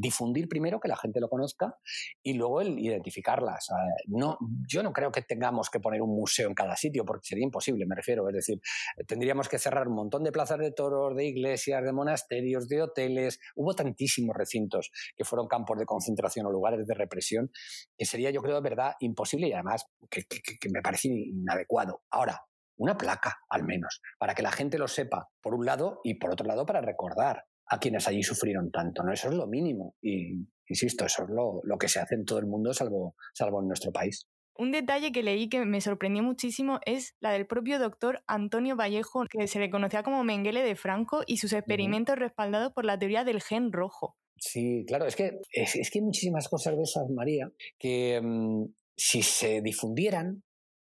[0.00, 1.76] difundir primero, que la gente lo conozca
[2.24, 3.68] y luego el identificarlas.
[4.06, 4.36] No,
[4.66, 7.86] yo no creo que tengamos que poner un museo en cada sitio porque sería imposible,
[7.86, 8.28] me refiero.
[8.28, 8.60] Es decir,
[9.06, 13.38] tendríamos que cerrar un montón de plazas de toros, de iglesias, de monasterios, de hoteles.
[13.54, 17.52] Hubo tantísimos recintos que fueron campos de concentración o lugares de represión
[17.98, 20.24] sería, yo creo, de verdad imposible y además que,
[20.70, 22.02] me parece inadecuado.
[22.10, 22.40] Ahora,
[22.76, 26.32] una placa, al menos, para que la gente lo sepa, por un lado, y por
[26.32, 29.02] otro lado, para recordar a quienes allí sufrieron tanto.
[29.02, 29.12] ¿no?
[29.12, 29.94] Eso es lo mínimo.
[30.02, 33.60] Y, insisto, eso es lo, lo, que se hace en todo el mundo, salvo, salvo
[33.60, 34.26] en nuestro país.
[34.54, 39.24] Un detalle que leí que me sorprendió muchísimo es la del propio doctor Antonio Vallejo,
[39.24, 43.24] que se le conocía como Mengele de Franco y sus experimentos respaldados por la teoría
[43.24, 44.14] del gen rojo.
[44.44, 48.64] Sí, claro, es que, es, que hay muchísimas cosas de esas, María, que mm,
[48.96, 50.42] si se difundieran,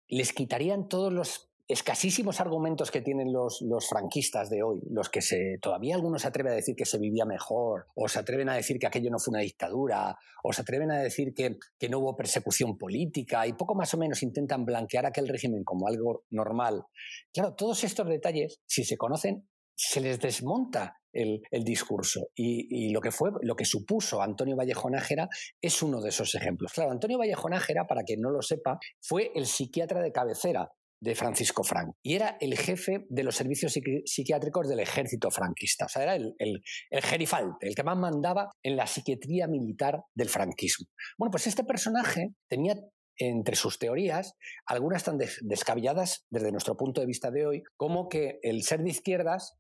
[0.09, 5.21] les quitarían todos los escasísimos argumentos que tienen los, los, franquistas de hoy, los que
[5.21, 8.55] se, todavía algunos se atreven a decir que se vivía mejor, o se atreven a
[8.55, 11.99] decir que aquello no fue una dictadura, o se atreven a decir que, que no
[11.99, 16.87] hubo persecución política, y poco más o menos intentan blanquear aquel régimen como algo normal.
[17.31, 22.29] Claro, todos estos detalles, si se conocen, se les desmonta el, discurso.
[22.35, 25.29] Y, lo que fue, lo que supuso Antonio Vallejo Nájera
[25.61, 26.73] es uno de esos ejemplos.
[26.73, 31.15] Claro, Antonio Vallejo Nájera, para quien no lo sepa, fue el psiquiatra de cabecera de
[31.15, 35.85] Francisco Franco y era el jefe de los servicios psiquiátricos del ejército franquista.
[35.85, 36.63] O sea, era el, el,
[37.03, 40.87] gerifalte, el que más mandaba en la psiquiatría militar del franquismo.
[41.19, 42.77] Bueno, pues este personaje tenía
[43.17, 44.35] entre sus teorías,
[44.67, 48.91] algunas tan descabelladas desde nuestro punto de vista de hoy, como que el ser de
[48.91, 49.55] izquierdas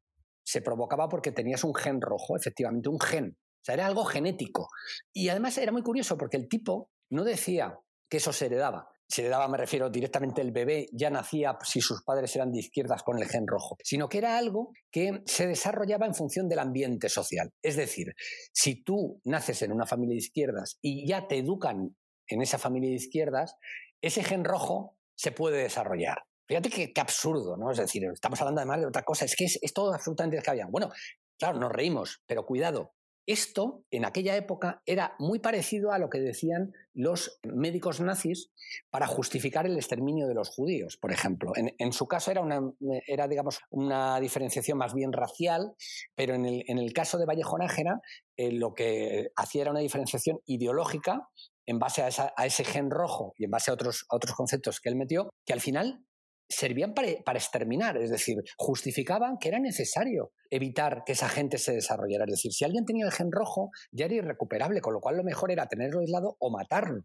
[0.44, 3.37] se provocaba porque tenías un gen rojo, efectivamente, un gen.
[3.37, 4.68] O sea, era algo genético.
[5.12, 7.78] Y además era muy curioso porque el tipo no decía
[8.09, 8.88] que eso se heredaba.
[9.09, 13.02] Se heredaba, me refiero directamente, el bebé ya nacía si sus padres eran de izquierdas
[13.02, 17.09] con el gen rojo, sino que era algo que se desarrollaba en función del ambiente
[17.09, 17.50] social.
[17.62, 18.14] Es decir,
[18.52, 22.90] si tú naces en una familia de izquierdas y ya te educan en esa familia
[22.90, 23.57] de izquierdas,
[24.00, 26.24] ese gen rojo se puede desarrollar.
[26.46, 27.70] Fíjate qué, absurdo, ¿no?
[27.70, 30.70] Es decir, estamos hablando además de otra cosa, es que es, todo absolutamente descabellado.
[30.70, 30.90] Bueno,
[31.38, 32.92] claro, nos reímos, pero cuidado,
[33.26, 38.50] esto, en aquella época, era muy parecido a lo que decían los médicos nazis
[38.90, 41.52] para justificar el exterminio de los judíos, por ejemplo.
[41.57, 42.61] En, su caso era, una,
[43.07, 45.74] era, digamos, una diferenciación más bien racial,
[46.14, 48.02] pero en el, caso de Vallejo Nájera
[48.37, 51.30] eh, lo que hacía era una diferenciación ideológica
[51.66, 54.90] en base a, ese gen rojo y en base a otros, a otros conceptos que
[54.90, 56.04] él metió, que al final
[56.48, 62.24] servían para, exterminar, es decir, justificaban que era necesario evitar que esa gente se desarrollara.
[62.24, 65.24] Es decir, si alguien tenía el gen rojo, ya era irrecuperable, con lo cual lo
[65.24, 67.04] mejor era tenerlo aislado o matarlo.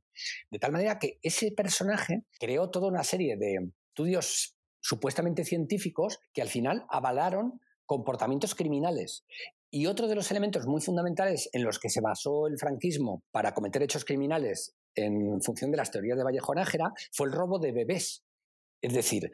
[0.51, 6.41] De tal manera que ese personaje creó toda una serie de estudios supuestamente científicos que
[6.41, 9.25] al final avalaron comportamientos criminales.
[9.71, 13.53] Y otro de los elementos muy fundamentales en los que se basó el franquismo para
[13.53, 17.71] cometer hechos criminales en función de las teorías de Vallejo Nájera fue el robo de
[17.71, 18.23] bebés.
[18.81, 19.31] Es decir,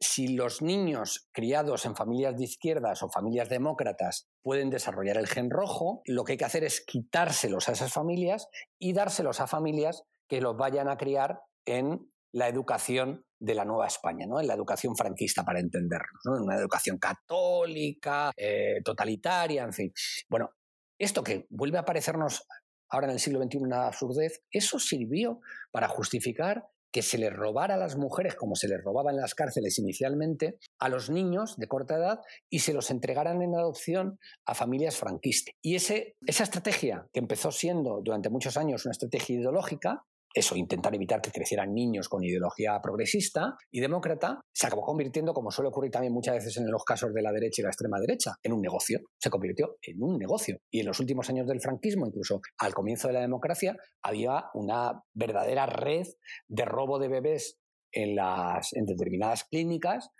[0.00, 5.50] si los niños criados en familias de izquierdas o familias demócratas pueden desarrollar el gen
[5.50, 10.04] rojo, lo que hay que hacer es quitárselos a esas familias y dárselos a familias
[10.28, 14.40] que los vayan a criar en la educación de la Nueva España, ¿no?
[14.40, 16.36] en la educación franquista, para entendernos, ¿no?
[16.36, 19.92] en una educación católica, eh, totalitaria, en fin.
[20.28, 20.50] Bueno,
[20.98, 22.46] esto que vuelve a parecernos
[22.90, 27.74] ahora en el siglo XXI una absurdez, eso sirvió para justificar que se les robara
[27.74, 31.68] a las mujeres, como se les robaba en las cárceles inicialmente, a los niños de
[31.68, 32.20] corta edad
[32.50, 35.54] y se los entregaran en adopción a familias franquistas.
[35.62, 40.94] Y ese, esa estrategia, que empezó siendo durante muchos años una estrategia ideológica, eso, intentar
[40.94, 45.90] evitar que crecieran niños con ideología progresista y demócrata, se acabó convirtiendo, como suele ocurrir
[45.90, 48.60] también muchas veces en los casos de la derecha y la extrema derecha, en un
[48.60, 49.00] negocio.
[49.18, 50.58] Se convirtió en un negocio.
[50.70, 55.02] Y en los últimos años del franquismo, incluso al comienzo de la democracia, había una
[55.14, 56.06] verdadera red
[56.48, 57.58] de robo de bebés
[57.92, 60.10] en, las, en determinadas clínicas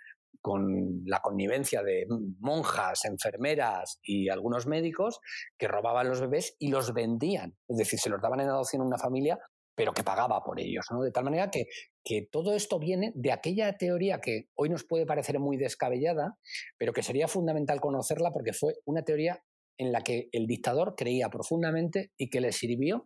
[0.41, 2.05] con la connivencia de
[2.39, 5.19] monjas, enfermeras y algunos médicos
[5.57, 7.57] que robaban los bebés y los vendían.
[7.67, 9.37] Es decir, se los daban en adopción a una familia
[9.79, 10.85] pero que pagaba por ellos.
[10.91, 11.01] ¿no?
[11.01, 11.67] De tal manera que,
[12.03, 16.37] que todo esto viene de aquella teoría que hoy nos puede parecer muy descabellada,
[16.77, 19.41] pero que sería fundamental conocerla porque fue una teoría
[19.77, 23.05] en la que el dictador creía profundamente y que le sirvió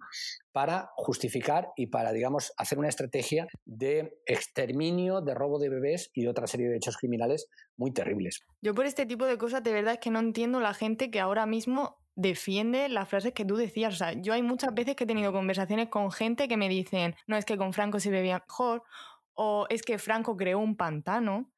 [0.51, 6.23] para justificar y para, digamos, hacer una estrategia de exterminio, de robo de bebés y
[6.23, 8.39] de otra serie de hechos criminales muy terribles.
[8.63, 11.19] Yo por este tipo de cosas de verdad es que no entiendo la gente que
[11.19, 13.93] ahora mismo defiende las frases que tú decías.
[13.93, 17.15] O sea, yo hay muchas veces que he tenido conversaciones con gente que me dicen,
[17.27, 18.83] no, es que con Franco se bebía mejor,
[19.33, 21.51] o es que Franco creó un pantano.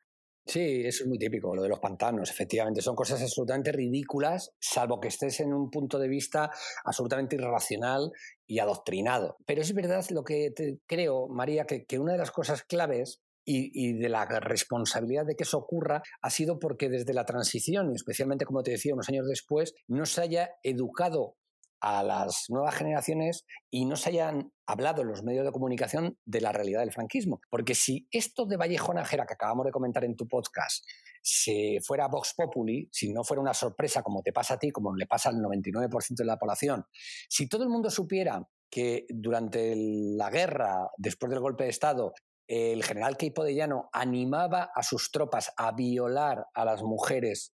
[0.48, 2.82] Sí, eso es muy típico, lo de los pantanos, efectivamente.
[2.82, 6.52] Son cosas absolutamente ridículas, salvo que estés en un punto de vista
[6.84, 8.12] absolutamente irracional
[8.46, 9.38] y adoctrinado.
[9.48, 13.25] Pero es verdad lo que te creo, María, que, que una de las cosas claves
[13.46, 17.96] y, de la responsabilidad de que eso ocurra ha sido porque desde la transición, y
[17.96, 21.38] especialmente como te decía unos años después, no se haya educado
[21.82, 26.42] a las nuevas generaciones y no se hayan hablado en los medios de comunicación de
[26.42, 27.42] la realidad del franquismo.
[27.50, 30.84] Porque si esto de Vallejo Nájera que acabamos de comentar en tu podcast
[31.22, 34.96] se fuera Vox Populi, si no fuera una sorpresa como te pasa a ti, como
[34.96, 36.86] le pasa al 99% de la población,
[37.30, 42.14] si todo el mundo supiera que durante la guerra, después del golpe de Estado,
[42.48, 47.54] el general Queipo de Llano animaba a sus tropas a violar a las mujeres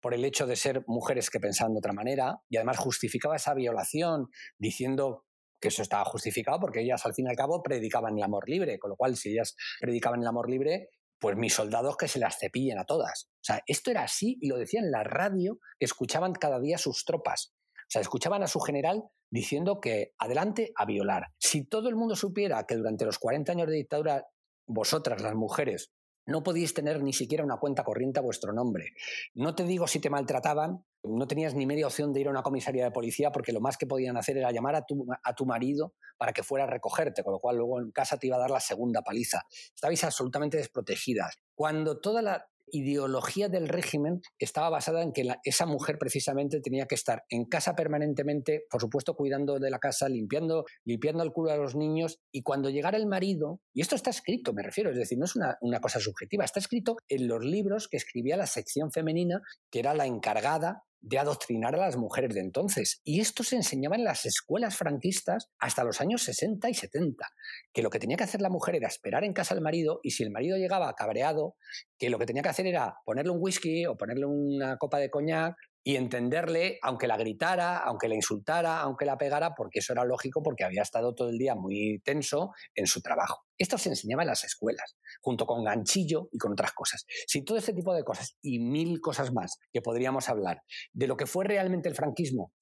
[0.00, 3.54] por el hecho de ser mujeres que pensaban de otra manera y además justificaba esa
[3.54, 4.26] violación
[4.58, 5.24] diciendo
[5.60, 8.78] que eso estaba justificado porque ellas al fin y al cabo predicaban el amor libre,
[8.78, 12.38] con lo cual si ellas predicaban el amor libre, pues mis soldados que se las
[12.38, 13.30] cepillen a todas.
[13.36, 17.06] O sea, esto era así y lo decían en la radio escuchaban cada día sus
[17.06, 17.54] tropas.
[17.94, 21.28] Sea, escuchaban a su general diciendo que adelante a violar.
[21.38, 24.26] Si todo el mundo supiera que durante los 40 años de dictadura
[24.66, 25.92] vosotras, las mujeres,
[26.26, 28.94] no podíais tener ni siquiera una cuenta corriente a vuestro nombre.
[29.34, 32.42] No te digo si te maltrataban, no tenías ni media opción de ir a una
[32.42, 35.46] comisaría de policía porque lo más que podían hacer era llamar a tu, a tu
[35.46, 38.40] marido para que fuera a recogerte, con lo cual luego en casa te iba a
[38.40, 39.42] dar la segunda paliza.
[39.72, 41.36] Estabais absolutamente desprotegidas.
[41.54, 46.94] Cuando toda la ideología del régimen estaba basada en que esa mujer precisamente tenía que
[46.94, 51.56] estar en casa permanentemente, por supuesto cuidando de la casa, limpiando, limpiando el culo a
[51.56, 55.18] los niños, y cuando llegara el marido, y esto está escrito, me refiero, es decir,
[55.18, 58.90] no es una, una cosa subjetiva, está escrito en los libros que escribía la sección
[58.90, 63.02] femenina, que era la encargada de adoctrinar a las mujeres de entonces.
[63.04, 67.26] Y esto se enseñaba en las escuelas franquistas hasta los años 60 y 70,
[67.72, 70.12] que lo que tenía que hacer la mujer era esperar en casa al marido y
[70.12, 71.56] si el marido llegaba cabreado,
[71.98, 75.10] que lo que tenía que hacer era ponerle un whisky o ponerle una copa de
[75.10, 75.54] coñac
[75.86, 80.42] y entenderle, aunque la gritara, aunque la insultara, aunque la pegara, porque eso era lógico
[80.42, 83.44] porque había estado todo el día muy tenso en su trabajo.
[83.58, 87.04] Esto se enseñaba en las escuelas, junto con ganchillo y con otras cosas.
[87.26, 90.62] Si todo este tipo de cosas y mil cosas más que podríamos hablar
[90.94, 92.52] de lo que fue realmente el franquismo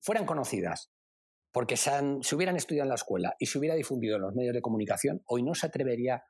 [0.00, 0.90] fueran conocidas,
[1.52, 1.90] porque se,
[2.34, 5.42] hubieran estudiado en la escuela y se hubiera difundido en los medios de comunicación, hoy
[5.42, 6.24] no se atrevería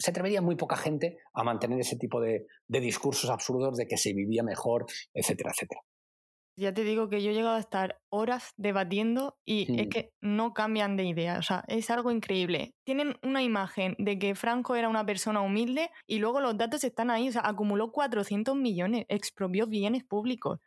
[0.00, 4.14] se atrevería muy poca gente a mantener ese tipo de, discursos absurdos de que se
[4.14, 5.82] vivía mejor, etcétera, etcétera.
[6.56, 9.90] Ya te digo que yo he llegado a estar horas debatiendo y es mm.
[9.90, 11.38] que no cambian de idea.
[11.38, 12.74] O sea, es algo increíble.
[12.84, 17.10] Tienen una imagen de que Franco era una persona humilde y luego los datos están
[17.10, 17.28] ahí.
[17.28, 20.60] O sea, acumuló 400 millones, expropió bienes públicos.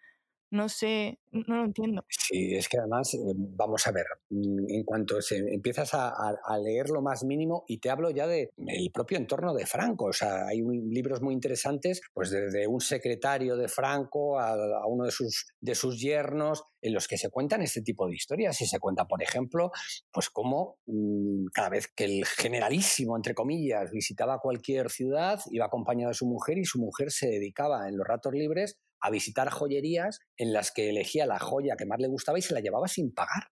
[0.54, 2.06] No sé, no lo entiendo.
[2.08, 6.92] Sí, es que además, eh, vamos a ver, mm, en cuanto se, empiezas a, leer
[6.92, 8.52] lo más mínimo, y te hablo ya del
[8.94, 13.68] propio entorno de Franco, o sea, hay libros muy interesantes, pues desde un secretario de
[13.68, 18.08] Franco a, uno de sus, de sus yernos, en los que se cuentan este tipo
[18.08, 19.72] de historias, y se cuenta, por ejemplo,
[20.12, 26.10] pues cómo mm, cada vez que el generalísimo, entre comillas, visitaba cualquier ciudad, iba acompañado
[26.10, 30.22] de su mujer y su mujer se dedicaba en los ratos libres a visitar joyerías
[30.38, 33.13] en las que elegía la joya que más le gustaba y se la llevaba sin
[33.13, 33.50] pagar.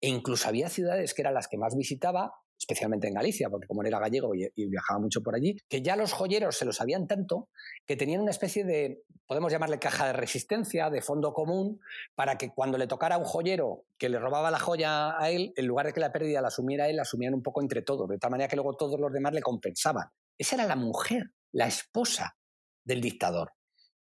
[0.00, 3.82] E incluso había ciudades que eran las que más visitaba, especialmente en Galicia, porque como
[3.82, 7.48] era gallego y, viajaba mucho por allí, que ya los joyeros se lo sabían tanto
[7.84, 11.80] que tenían una especie de, podemos llamarle caja de resistencia, de fondo común,
[12.14, 15.52] para que cuando le tocara a un joyero que le robaba la joya a él,
[15.56, 18.08] en lugar de que la pérdida la asumiera él, la asumían un poco entre todos,
[18.08, 20.06] de tal manera que luego todos los demás le compensaban.
[20.38, 22.36] Esa era la mujer, la esposa
[22.84, 23.55] del dictador.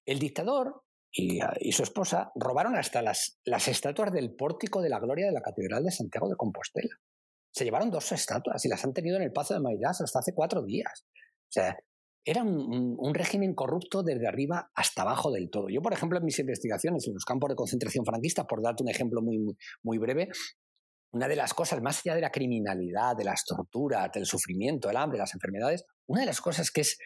[0.06, 0.84] El dictador
[1.42, 5.42] ah, y, su esposa robaron hasta las, estatuas del pórtico de la gloria de la
[5.42, 6.96] Catedral de Santiago de Compostela.
[7.52, 10.34] Se llevaron dos estatuas y las han tenido en el Pazo de Mairás hasta hace
[10.34, 11.06] cuatro días.
[11.16, 11.78] O sea,
[12.26, 15.70] era un, régimen corrupto desde arriba hasta abajo del todo.
[15.70, 18.90] Yo, por ejemplo, en mis investigaciones en los campos de concentración franquistas, por darte un
[18.90, 20.30] ejemplo muy, muy breve,
[21.14, 24.98] una de las cosas, más allá de la criminalidad, de las torturas, del sufrimiento, el
[24.98, 26.98] hambre, las enfermedades, una de las cosas que es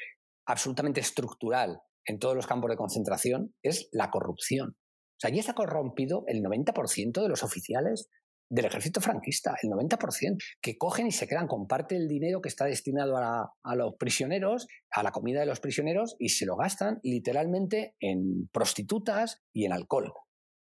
[0.48, 4.70] absolutamente estructural en todos los campos de concentración es la corrupción.
[4.72, 8.10] O sea, allí está corrompido el 90% de los oficiales
[8.50, 12.50] del ejército franquista, el 90%, que cogen y se quedan con parte del dinero que
[12.50, 16.56] está destinado a, a, los prisioneros, a la comida de los prisioneros, y se lo
[16.56, 20.12] gastan literalmente en prostitutas y en alcohol.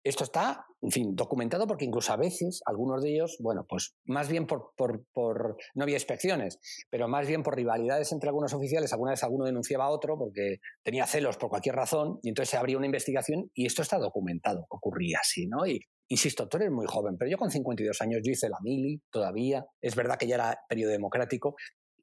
[0.03, 4.29] Esto está, en fin, documentado porque incluso a veces algunos de ellos, bueno, pues más
[4.31, 6.59] bien por, por, no había inspecciones,
[6.89, 10.57] pero más bien por rivalidades entre algunos oficiales, alguna vez alguno denunciaba a otro porque
[10.83, 14.67] tenía celos por cualquier razón y entonces se abría una investigación y esto está documentado,
[14.71, 15.67] ocurría así, ¿no?
[15.67, 19.03] Y insisto, tú eres muy joven, pero yo con 52 años yo hice la mili
[19.11, 21.57] todavía, es verdad que ya era periodo democrático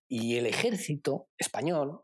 [0.08, 2.02] y el ejército español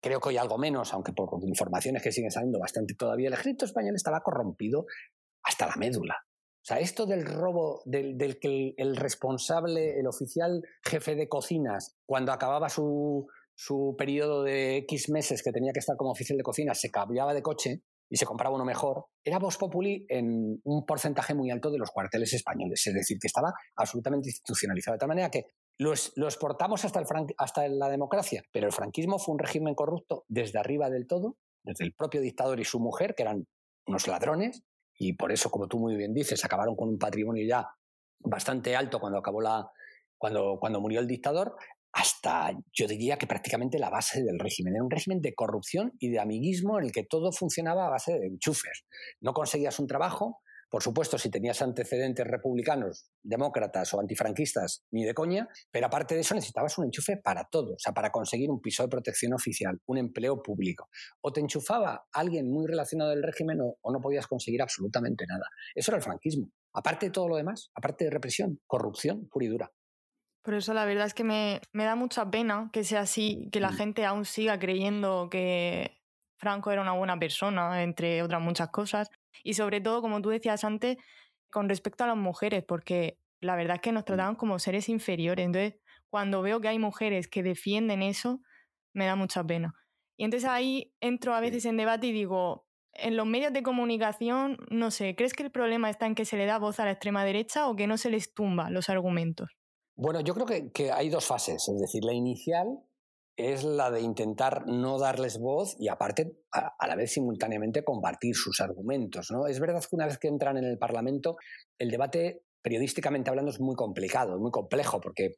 [0.00, 3.64] creo que hoy algo menos, aunque por informaciones que siguen saliendo bastante todavía, el ejército
[3.64, 4.86] español estaba corrompido
[5.42, 6.16] hasta la médula.
[6.24, 12.32] O sea, esto del robo, del, que el, responsable, el oficial jefe de cocinas, cuando
[12.32, 16.74] acababa su, su periodo de X meses que tenía que estar como oficial de cocina,
[16.74, 21.34] se cambiaba de coche y se compraba uno mejor, era Vox Populi en un porcentaje
[21.34, 22.86] muy alto de los cuarteles españoles.
[22.86, 24.94] Es decir, que estaba absolutamente institucionalizado.
[24.94, 25.46] De tal manera que
[25.78, 27.06] lo, exportamos hasta, el
[27.38, 31.84] hasta la democracia, pero el franquismo fue un régimen corrupto desde arriba del todo, desde
[31.84, 33.46] el propio dictador y su mujer, que eran
[33.86, 34.62] unos ladrones,
[34.98, 37.68] y por eso, como tú muy bien dices, acabaron con un patrimonio ya
[38.20, 39.70] bastante alto cuando acabó la,
[40.16, 41.56] cuando, cuando murió el dictador,
[41.92, 44.74] hasta yo diría que prácticamente la base del régimen.
[44.74, 48.18] Era un régimen de corrupción y de amiguismo en el que todo funcionaba a base
[48.18, 48.84] de enchufes.
[49.20, 55.14] No conseguías un trabajo, por supuesto, si tenías antecedentes republicanos, demócratas o antifranquistas, ni de
[55.14, 58.60] coña, pero aparte de eso necesitabas un enchufe para todo, o sea, para conseguir un
[58.60, 60.88] piso de protección oficial, un empleo público.
[61.20, 65.46] O te enchufaba alguien muy relacionado del régimen o, no podías conseguir absolutamente nada.
[65.74, 66.50] Eso era el franquismo.
[66.72, 69.72] Aparte de todo lo demás, aparte de represión, corrupción pura y dura.
[70.42, 73.60] Por eso la verdad es que me, me da mucha pena que sea así, que
[73.60, 73.76] la mm.
[73.76, 75.96] gente aún siga creyendo que
[76.38, 79.08] Franco era una buena persona, entre otras muchas cosas.
[79.42, 80.96] Y sobre todo, como tú decías antes,
[81.50, 84.06] con respecto a las mujeres, porque la verdad es que nos mm.
[84.06, 85.46] trataban como seres inferiores.
[85.46, 88.40] Entonces, cuando veo que hay mujeres que defienden eso,
[88.92, 89.74] me da mucha pena.
[90.16, 94.56] Y entonces ahí entro a veces en debate y digo, en los medios de comunicación,
[94.70, 96.92] no sé, ¿crees que el problema está en que se le da voz a la
[96.92, 99.50] extrema derecha o que no se les tumba los argumentos?
[99.94, 101.68] Bueno, yo creo que, que hay dos fases.
[101.68, 102.80] Es decir, la inicial,
[103.36, 108.60] es la de intentar no darles voz y aparte a, la vez simultáneamente compartir sus
[108.60, 109.30] argumentos.
[109.30, 109.46] ¿no?
[109.46, 111.36] Es verdad que una vez que entran en el Parlamento,
[111.78, 115.34] el debate periodísticamente hablando es muy complicado, muy complejo, porque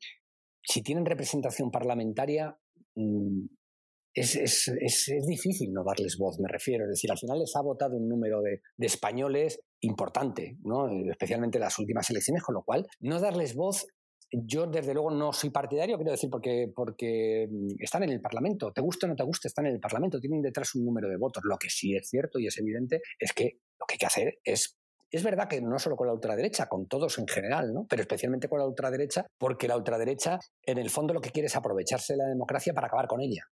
[0.62, 2.56] si tienen representación parlamentaria,
[2.94, 3.46] mm,
[4.14, 6.84] es, es, es, es, difícil no darles voz, me refiero.
[6.84, 10.88] Es decir, al final les ha votado un número de, de españoles importante, ¿no?
[11.10, 13.86] especialmente en las últimas elecciones, con lo cual no darles voz
[14.30, 17.48] yo desde luego no soy partidario, quiero decir, porque, porque
[17.78, 20.42] están en el Parlamento, te guste o no te guste, están en el Parlamento, tienen
[20.42, 21.42] detrás un número de votos.
[21.44, 24.38] Lo que sí es cierto y es evidente es que lo que hay que hacer
[24.44, 24.78] es
[25.10, 27.86] es verdad que no solo con la ultraderecha, con todos en general, ¿no?
[27.88, 31.56] pero especialmente con la ultraderecha, porque la ultraderecha en el fondo lo que quiere es
[31.56, 33.44] aprovecharse de la democracia para acabar con ella.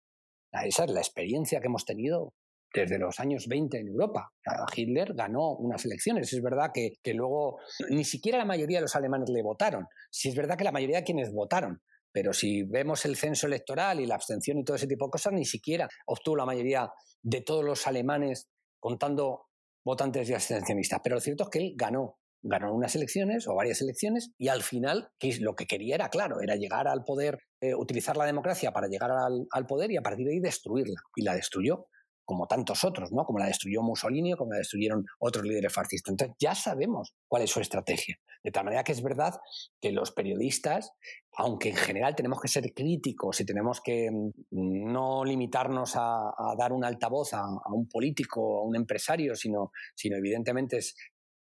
[0.64, 2.34] Esa es la experiencia que hemos tenido
[2.80, 4.32] desde los años 20 en Europa.
[4.74, 6.32] Hitler ganó unas elecciones.
[6.32, 7.58] Es verdad que, que, luego
[7.90, 9.86] ni siquiera la mayoría de los alemanes le votaron.
[10.10, 11.80] Sí es verdad que la mayoría de quienes votaron.
[12.12, 15.32] Pero si vemos el censo electoral y la abstención y todo ese tipo de cosas,
[15.32, 16.90] ni siquiera obtuvo la mayoría
[17.22, 18.48] de todos los alemanes
[18.80, 19.46] contando
[19.84, 21.00] votantes y abstencionistas.
[21.02, 24.62] Pero lo cierto es que él ganó ganó unas elecciones o varias elecciones y al
[24.62, 25.10] final
[25.40, 29.10] lo que quería era claro, era llegar al poder, eh, utilizar la democracia para llegar
[29.10, 31.00] al, al, poder y a partir de ahí destruirla.
[31.16, 31.86] Y la destruyó
[32.26, 33.24] como tantos otros, ¿no?
[33.24, 36.12] Como la destruyó Mussolini o como la destruyeron otros líderes fascistas.
[36.12, 38.18] Entonces ya sabemos cuál es su estrategia.
[38.42, 39.32] De tal manera que es verdad
[39.80, 40.92] que los periodistas,
[41.36, 46.72] aunque en general tenemos que ser críticos y tenemos que mm, no limitarnos a, dar
[46.72, 50.96] un altavoz a, un político o a un empresario, sino, sino evidentemente es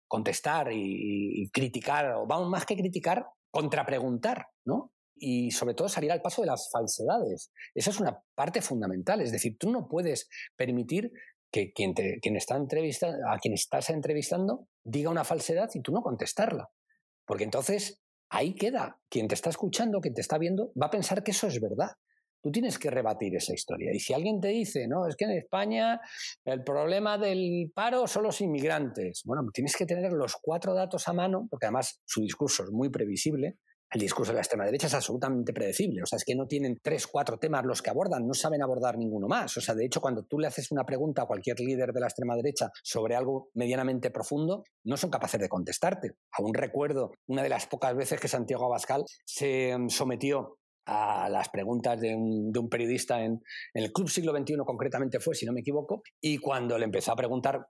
[0.09, 4.93] contestar y, y criticar, o vamos más que criticar, contrapreguntar, ¿no?
[5.21, 7.53] Y sobre todo salir al paso de las falsedades.
[7.75, 9.21] Esa es una parte fundamental.
[9.21, 11.13] Es decir, tú no puedes permitir
[11.53, 11.95] que quien,
[12.37, 16.71] está a quien estás entrevistando diga una falsedad y tú no contestarla.
[17.27, 18.01] Porque entonces
[18.31, 18.99] ahí queda.
[19.09, 21.91] Quien te está escuchando, quien te está viendo, va a pensar que eso es verdad.
[22.43, 23.93] Tú tienes que rebatir esa historia.
[23.93, 26.01] Y si alguien te dice, no, es que en España
[26.45, 31.13] el problema del paro son los inmigrantes, bueno, tienes que tener los cuatro datos a
[31.13, 33.59] mano, porque además su discurso es muy previsible,
[33.93, 36.03] el discurso de la extrema derecha es absolutamente predecible.
[36.03, 38.97] O sea, es que no tienen tres, cuatro temas los que abordan, no saben abordar
[38.97, 39.57] ninguno más.
[39.57, 42.07] O sea, de hecho, cuando tú le haces una pregunta a cualquier líder de la
[42.07, 46.13] extrema derecha sobre algo medianamente profundo, no son capaces de contestarte.
[46.33, 51.49] Aún recuerdo una de las pocas veces que Santiago Abascal se mm, sometió a las
[51.51, 53.43] preguntas de un, periodista en,
[53.75, 57.13] en, el Club Siglo XXI, concretamente fue, si no me equivoco, y cuando le empezó
[57.13, 57.67] a preguntar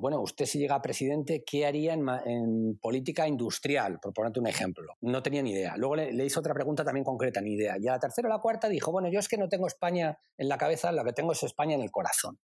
[0.00, 3.98] bueno, usted si llega a presidente, ¿qué haría en, política industrial?
[4.00, 4.94] Por ponerte un ejemplo.
[5.02, 5.76] No tenía ni idea.
[5.76, 7.76] Luego le, hizo otra pregunta también concreta, ni idea.
[7.78, 10.18] Y a la tercera o la cuarta dijo, bueno, yo es que no tengo España
[10.38, 12.38] en la cabeza, lo que tengo es España en el corazón.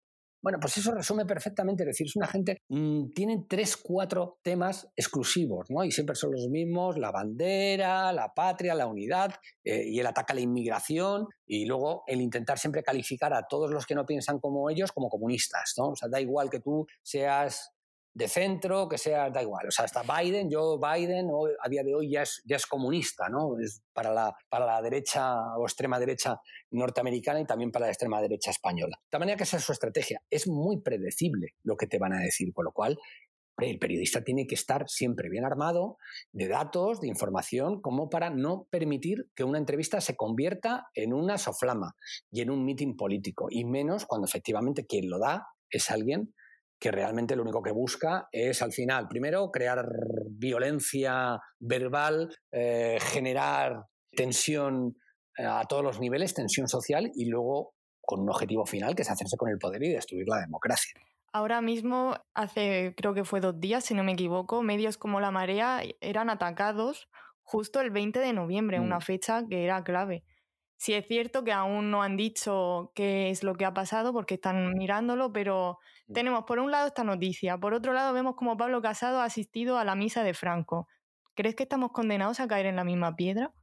[0.43, 4.89] Bueno, pues eso resume perfectamente, es decir, es una gente, mmm, tienen tres, cuatro temas
[4.93, 5.85] exclusivos, ¿no?
[5.85, 9.33] Y siempre son los mismos, la bandera, la patria, la unidad
[9.63, 13.71] eh, y el ataque a la inmigración y luego el intentar siempre calificar a todos
[13.71, 15.91] los que no piensan como ellos como comunistas, ¿no?
[15.91, 17.72] O sea, da igual que tú seas
[18.13, 19.67] de centro, que sea, da igual.
[19.67, 23.27] O sea, hasta Biden, yo Biden a día de hoy ya es, ya es comunista,
[23.29, 23.57] ¿no?
[23.59, 26.39] Es para la, para la derecha o extrema derecha
[26.71, 28.99] norteamericana y también para la extrema derecha española.
[29.11, 30.21] De manera que esa es su estrategia.
[30.29, 32.99] Es muy predecible lo que te van a decir, con lo cual
[33.57, 35.97] el periodista tiene que estar siempre bien armado
[36.31, 41.37] de datos, de información, como para no permitir que una entrevista se convierta en una
[41.37, 41.95] soflama
[42.31, 46.33] y en un mitin político, y menos cuando efectivamente quien lo da es alguien
[46.83, 49.87] que realmente lo único que busca es al final, primero, crear
[50.31, 54.97] violencia verbal, eh, generar tensión
[55.37, 59.09] eh, a todos los niveles, tensión social y luego con un objetivo final que es
[59.09, 60.91] hacerse con el poder y destruir la democracia.
[61.31, 65.31] Ahora mismo, hace creo que fue dos días, si no me equivoco, medios como La
[65.31, 67.07] Marea eran atacados
[67.43, 69.03] justo el 20 de noviembre, una mm.
[69.03, 70.25] fecha que era clave.
[70.83, 74.33] Sí es cierto que aún no han dicho qué es lo que ha pasado porque
[74.33, 75.77] están mirándolo, pero
[76.07, 76.13] mm.
[76.13, 79.77] tenemos por un lado esta noticia, por otro lado vemos como Pablo Casado ha asistido
[79.77, 80.89] a la misa de Franco.
[81.35, 83.53] ¿Crees que estamos condenados a caer en la misma piedra?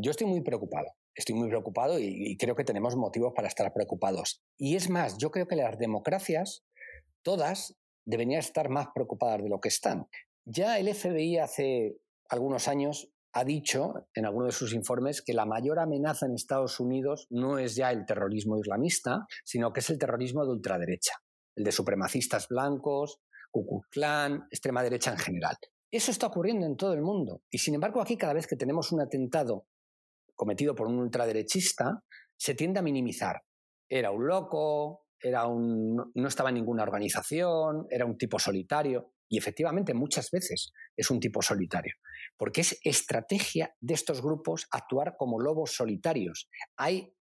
[0.00, 4.42] Yo estoy muy preocupado, estoy muy preocupado y, creo que tenemos motivos para estar preocupados.
[4.56, 6.64] Y es más, yo creo que las democracias,
[7.22, 10.08] todas, deberían estar más preocupadas de lo que están.
[10.46, 11.98] Ya el FBI hace
[12.30, 16.78] algunos años ha dicho en alguno de sus informes que la mayor amenaza en Estados
[16.78, 21.14] Unidos no es ya el terrorismo islamista, sino que es el terrorismo de ultraderecha,
[21.56, 23.20] el de supremacistas blancos,
[23.50, 25.56] Ku Klan, extrema derecha en general.
[25.90, 27.42] Eso está ocurriendo en todo el mundo.
[27.50, 29.66] Y sin embargo, aquí cada vez que tenemos un atentado
[30.34, 32.02] cometido por un ultraderechista,
[32.36, 33.42] se tiende a minimizar.
[33.88, 39.13] Era un loco, era un, no estaba en ninguna organización, era un tipo solitario.
[39.34, 41.92] Y efectivamente muchas veces es un tipo solitario,
[42.36, 46.48] porque es estrategia de estos grupos actuar como lobos solitarios.
[46.76, 47.12] Hay,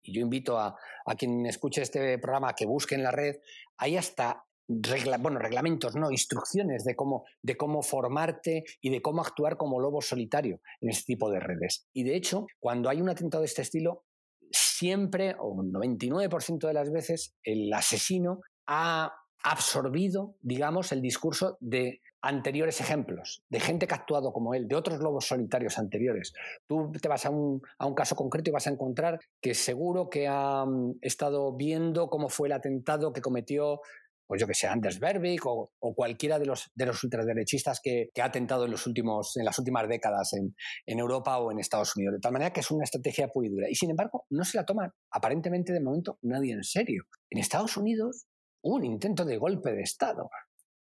[0.00, 0.76] y yo invito a,
[1.18, 3.34] quien escuche este programa a que busque en la red,
[3.78, 9.56] hay hasta bueno, reglamentos, no, instrucciones de cómo, de cómo formarte y de cómo actuar
[9.56, 11.88] como lobo solitario en este tipo de redes.
[11.92, 14.04] Y de hecho, cuando hay un atentado de este estilo,
[14.52, 19.12] siempre, o un 99% de las veces, el asesino ha
[19.42, 24.74] absorbido, digamos, el discurso de anteriores ejemplos, de gente que ha actuado como él, de
[24.74, 26.32] otros lobos solitarios anteriores.
[26.66, 27.60] Tú te vas a un,
[27.94, 32.48] caso concreto y vas a encontrar que seguro que ha mm, estado viendo cómo fue
[32.48, 33.80] el atentado que cometió
[34.26, 38.24] pues yo que sé, Anders Berbig o, cualquiera de los, de los ultraderechistas que, ha
[38.24, 42.14] atentado en, los últimos, en las últimas décadas en, Europa o en Estados Unidos.
[42.14, 43.70] De tal manera que es una estrategia pura y dura.
[43.70, 47.04] Y sin embargo, no se la toma aparentemente de momento nadie en serio.
[47.30, 48.26] En Estados Unidos
[48.62, 50.28] un intento de golpe de Estado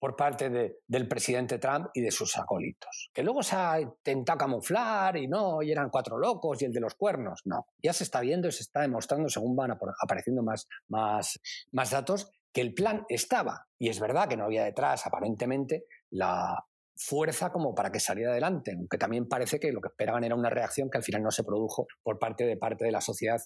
[0.02, 0.50] por parte
[0.88, 3.10] del presidente Trump y de sus acólitos.
[3.14, 6.80] Que luego se ha intentado camuflar y no, y eran cuatro locos y el de
[6.80, 7.42] los cuernos.
[7.44, 11.38] No, ya se está viendo y se está demostrando, según van apareciendo más, más,
[11.70, 13.68] más datos, que el plan estaba.
[13.78, 16.64] Y es verdad que no había detrás, aparentemente, la
[16.96, 20.50] fuerza como para que saliera adelante, aunque también parece que lo que esperaban era una
[20.50, 23.40] reacción que al final no se produjo por parte de parte de la sociedad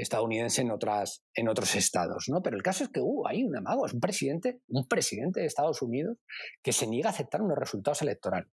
[0.00, 2.24] estadounidense en, otras, en otros estados.
[2.28, 2.42] ¿no?
[2.42, 5.46] Pero el caso es que uh, hay un amago, es un presidente, un presidente de
[5.46, 6.18] Estados Unidos
[6.62, 8.52] que se niega a aceptar unos resultados electorales.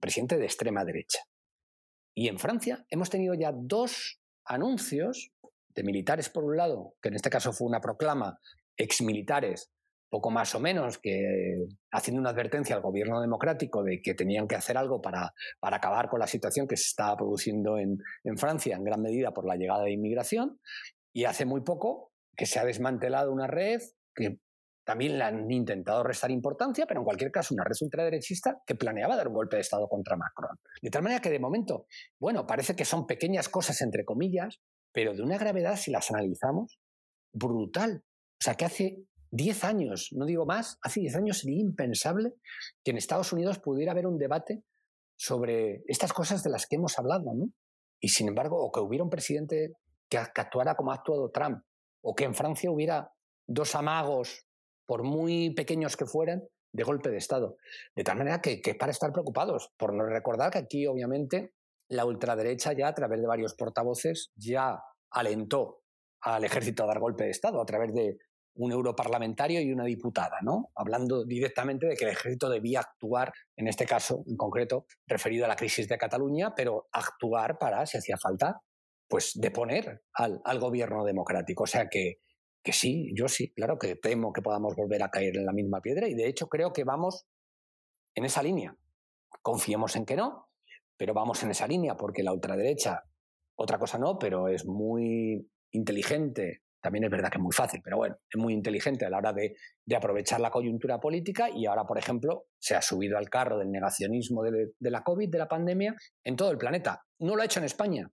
[0.00, 1.20] Presidente de extrema derecha.
[2.14, 5.32] Y en Francia hemos tenido ya dos anuncios
[5.74, 8.38] de militares, por un lado, que en este caso fue una proclama
[8.76, 9.70] exmilitares
[10.10, 14.56] poco más o menos que haciendo una advertencia al gobierno democrático de que tenían que
[14.56, 18.76] hacer algo para, para acabar con la situación que se estaba produciendo en, en, Francia
[18.76, 20.58] en gran medida por la llegada de inmigración.
[21.14, 23.80] Y hace muy poco que se ha desmantelado una red
[24.14, 24.38] que
[24.84, 29.14] también le han intentado restar importancia, pero en cualquier caso una red ultraderechista que planeaba
[29.14, 30.58] dar un golpe de Estado contra Macron.
[30.82, 31.86] De tal manera que de momento,
[32.18, 34.60] bueno, parece que son pequeñas cosas entre comillas,
[34.92, 36.80] pero de una gravedad, si las analizamos,
[37.32, 38.02] brutal.
[38.02, 42.34] O sea, que hace 10 años, no digo más, hace 10 años sería impensable
[42.84, 44.62] que en Estados Unidos pudiera haber un debate
[45.16, 47.50] sobre estas cosas de las que hemos hablado, ¿no?
[48.00, 49.74] Y sin embargo, o que hubiera un presidente
[50.08, 51.62] que, actuara como ha actuado Trump,
[52.02, 53.12] o que en Francia hubiera
[53.46, 54.46] dos amagos,
[54.86, 57.56] por muy pequeños que fueran, de golpe de Estado.
[57.94, 61.52] De tal manera que, que para estar preocupados, por no recordar que aquí, obviamente,
[61.88, 65.82] la ultraderecha ya a través de varios portavoces ya alentó
[66.22, 68.18] al ejército a dar golpe de Estado a través de
[68.54, 70.70] un europarlamentario y una diputada, ¿no?
[70.74, 75.48] Hablando directamente de que el ejército debía actuar, en este caso en concreto, referido a
[75.48, 78.60] la crisis de Cataluña, pero actuar para, si hacía falta,
[79.08, 81.64] pues deponer al, al gobierno democrático.
[81.64, 82.20] O sea que,
[82.62, 85.80] que sí, yo sí, claro que temo que podamos volver a caer en la misma
[85.80, 87.26] piedra y de hecho creo que vamos
[88.14, 88.76] en esa línea.
[89.42, 90.48] Confiemos en que no,
[90.96, 93.04] pero vamos en esa línea porque la ultraderecha,
[93.56, 97.98] otra cosa no, pero es muy inteligente también es verdad que es muy fácil, pero
[97.98, 99.56] bueno, es muy inteligente a la hora de,
[99.94, 104.42] aprovechar la coyuntura política y ahora, por ejemplo, se ha subido al carro del negacionismo
[104.42, 107.02] de, de, la COVID, de la pandemia, en todo el planeta.
[107.18, 108.10] No lo ha hecho en España.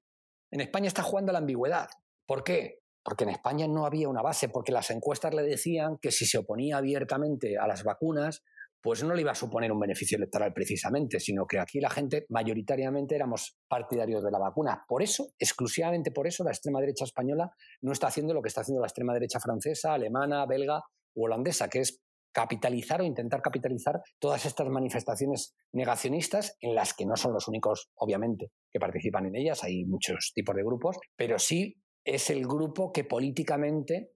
[0.51, 1.87] En España está jugando a la ambigüedad.
[2.25, 2.79] ¿Por qué?
[3.03, 6.37] Porque en España no había una base, porque las encuestas le decían que si se
[6.37, 8.43] oponía abiertamente a las vacunas,
[8.81, 12.25] pues no le iba a suponer un beneficio electoral precisamente, sino que aquí la gente
[12.29, 14.83] mayoritariamente éramos partidarios de la vacuna.
[14.87, 17.51] Por eso, exclusivamente por eso, la extrema derecha española
[17.81, 20.81] no está haciendo lo que está haciendo la extrema derecha francesa, alemana, belga
[21.15, 22.01] u holandesa, que es
[22.31, 27.89] capitalizar o intentar capitalizar todas estas manifestaciones negacionistas en las que no son los únicos,
[27.95, 32.91] obviamente, que participan en ellas, hay muchos tipos de grupos, pero sí es el grupo
[32.91, 34.11] que políticamente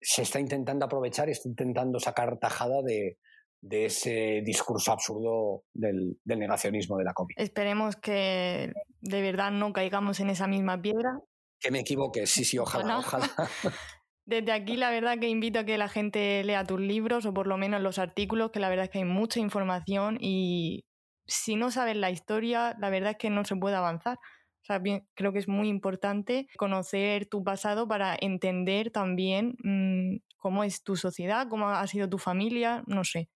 [0.00, 3.18] se está intentando aprovechar y está intentando sacar tajada de,
[3.62, 7.36] de ese discurso absurdo del, negacionismo de la COVID.
[7.38, 11.20] Esperemos que de verdad no caigamos en esa misma piedra.
[11.60, 13.30] Que me equivoque, sí, sí, ojalá, ojalá.
[14.24, 17.46] Desde aquí la verdad que invito a que la gente lea tus libros o por
[17.46, 20.84] lo menos los artículos, que la verdad es que hay mucha información y
[21.26, 24.18] si no sabes la historia, la verdad es que no se puede avanzar.
[24.18, 24.80] O sea,
[25.14, 30.94] creo que es muy importante conocer tu pasado para entender también mm, cómo es tu
[30.94, 33.28] sociedad, cómo ha sido tu familia, no sé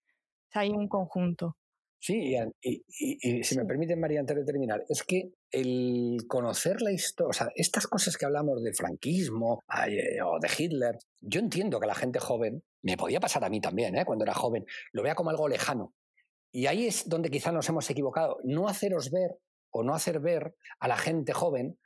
[0.53, 1.57] hay un conjunto.
[1.99, 7.30] Sí, y, si me permite, María, antes de terminar, es que el conocer la historia,
[7.30, 11.86] o sea, estas cosas que hablamos de franquismo eh, o de Hitler, yo entiendo que
[11.86, 14.05] la gente joven, me podía pasar a mí también, ¿eh?
[14.05, 15.94] cuando era joven, lo vea como algo lejano.
[16.53, 19.38] Y ahí es donde quizá nos hemos equivocado, no haceros ver
[19.70, 21.78] o no hacer ver a la gente joven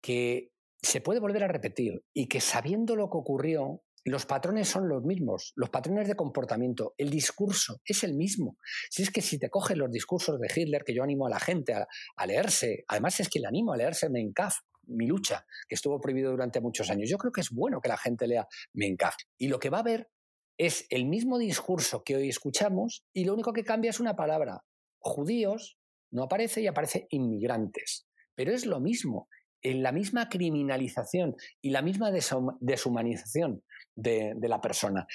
[0.00, 0.50] que
[0.80, 5.02] se puede volver a repetir y que sabiendo lo que ocurrió, los patrones son los
[5.02, 8.56] mismos, los patrones de comportamiento, el discurso es el mismo.
[8.88, 11.40] Si es que si te coges los discursos de Hitler, que yo animo a la
[11.40, 14.54] gente a, leerse, además es que le animo a leerse Menkaf,
[14.84, 17.10] mi lucha, que estuvo prohibido durante muchos años.
[17.10, 19.16] Yo creo que es bueno que la gente lea Menkaf.
[19.38, 20.08] Y lo que va a ver
[20.56, 24.64] es el mismo discurso que hoy escuchamos y lo único que cambia es una palabra.
[24.98, 25.78] Judíos
[26.12, 28.06] no aparece y aparece inmigrantes.
[28.36, 29.28] Pero es lo mismo
[29.70, 32.12] en la misma criminalización y la misma
[32.60, 33.64] deshumanización
[33.96, 35.06] de, la persona.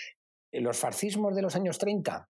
[0.52, 2.30] Los fascismos de los años 30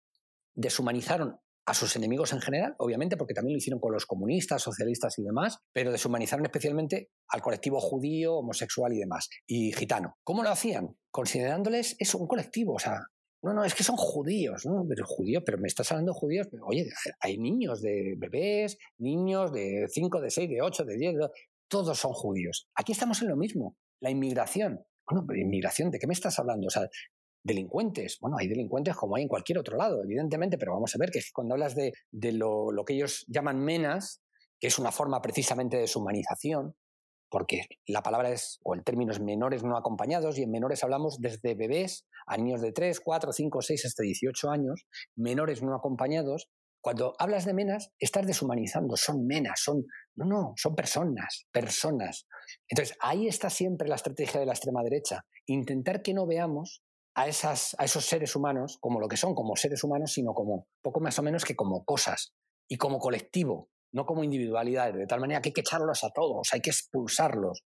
[0.55, 5.19] deshumanizaron a sus enemigos en general, obviamente, porque también lo hicieron con los comunistas, socialistas
[5.19, 10.17] y demás, pero deshumanizaron especialmente al colectivo judío, homosexual y demás, y gitano.
[10.23, 10.95] ¿Cómo lo hacían?
[11.11, 13.01] Considerándoles eso, un colectivo, o sea,
[13.43, 14.85] no, no, es que son judíos, ¿no?
[14.89, 16.47] Pero judíos, pero me estás hablando de judíos.
[16.65, 16.87] Oye,
[17.21, 21.15] hay niños de bebés, niños de 5, de 6, de 8, de 10,
[21.73, 22.69] todos son judíos.
[22.75, 24.85] Aquí estamos en lo mismo, la inmigración.
[25.09, 26.67] Bueno, pero inmigración, ¿de qué me estás hablando?
[26.67, 26.87] O sea,
[27.43, 28.19] delincuentes.
[28.21, 31.21] Bueno, hay delincuentes como hay en cualquier otro lado, evidentemente, pero vamos a ver que
[31.33, 31.95] cuando hablas de,
[32.33, 34.23] lo, que ellos llaman menas,
[34.61, 36.77] que es una forma precisamente de deshumanización,
[37.31, 41.21] porque la palabra es, o el término es menores no acompañados, y en menores hablamos
[41.21, 44.85] desde bebés a niños de 3, 4, 5, 6 hasta 18 años,
[45.17, 46.51] menores no acompañados.
[46.83, 52.27] Cuando hablas de menas, estás deshumanizando, son menas, son, no, no, son personas, personas.
[52.69, 56.83] Entonces, ahí está siempre la estrategia de la extrema derecha, intentar que no veamos
[57.15, 60.67] a, esas, a esos seres humanos como lo que son, como seres humanos, sino como
[60.83, 62.35] poco más o menos que como cosas
[62.69, 66.49] y como colectivo, no como individualidades, de tal manera que hay que echarlos a todos,
[66.53, 67.63] hay que expulsarlos,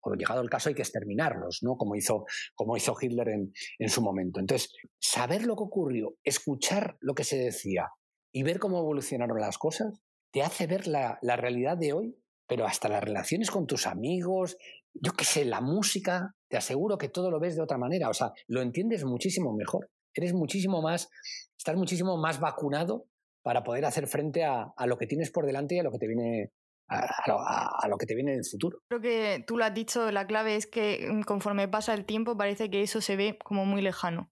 [0.00, 1.76] o llegado el caso hay que exterminarlos, ¿no?
[1.76, 2.24] como, hizo,
[2.56, 4.40] como hizo Hitler en, en su momento.
[4.40, 7.90] Entonces, saber lo que ocurrió, escuchar lo que se decía
[8.32, 10.00] y ver cómo evolucionaron las cosas,
[10.32, 14.56] te hace ver la, la realidad de hoy, pero hasta las relaciones con tus amigos,
[14.94, 18.14] yo qué sé, la música, te aseguro que todo lo ves de otra manera, o
[18.14, 21.08] sea, lo entiendes muchísimo mejor, eres muchísimo más,
[21.56, 23.06] estás muchísimo más vacunado
[23.42, 26.08] para poder hacer frente a, lo que tienes por delante y a lo que te
[26.08, 26.50] viene
[26.88, 28.78] a, lo que te viene en el futuro.
[28.88, 32.36] Creo que tú lo has dicho, la clave es que mm, conforme pasa el tiempo
[32.36, 34.30] parece que eso se ve como muy lejano.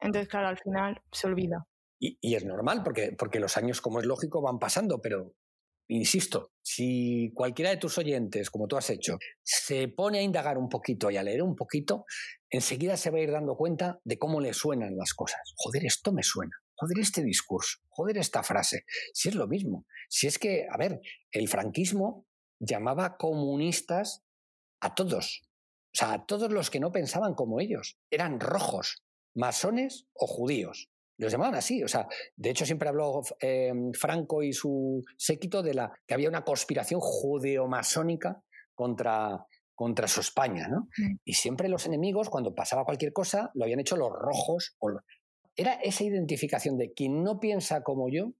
[0.00, 1.66] Entonces, claro, al final se olvida.
[2.00, 5.34] Y, es normal, porque, porque los años, como es lógico, van pasando, pero
[5.90, 10.68] Insisto, si cualquiera de tus oyentes, como tú has hecho, se pone a indagar un
[10.68, 12.04] poquito y a leer un poquito,
[12.50, 15.40] enseguida se va a ir dando cuenta de cómo le suenan las cosas.
[15.56, 16.54] Joder, esto me suena.
[16.74, 17.78] Joder, este discurso.
[17.88, 18.84] Joder, esta frase.
[19.14, 19.86] Si es lo mismo.
[20.10, 21.00] Si es que, a ver,
[21.32, 22.26] el franquismo
[22.60, 24.24] llamaba comunistas
[24.80, 25.40] a todos.
[25.86, 27.98] O sea, a todos los que no pensaban como ellos.
[28.10, 31.82] Eran rojos, masones o judíos los llamaban así.
[31.82, 36.28] O sea, de hecho siempre habló eh, Franco y su séquito de la que había
[36.28, 38.42] una conspiración judeo-masónica
[38.74, 39.44] contra,
[39.74, 40.88] contra su España, ¿no?
[40.96, 41.16] Mm.
[41.24, 44.76] Y siempre los enemigos, cuando pasaba cualquier cosa, lo habían hecho los rojos.
[45.56, 48.32] Era esa identificación de quien no piensa como yo,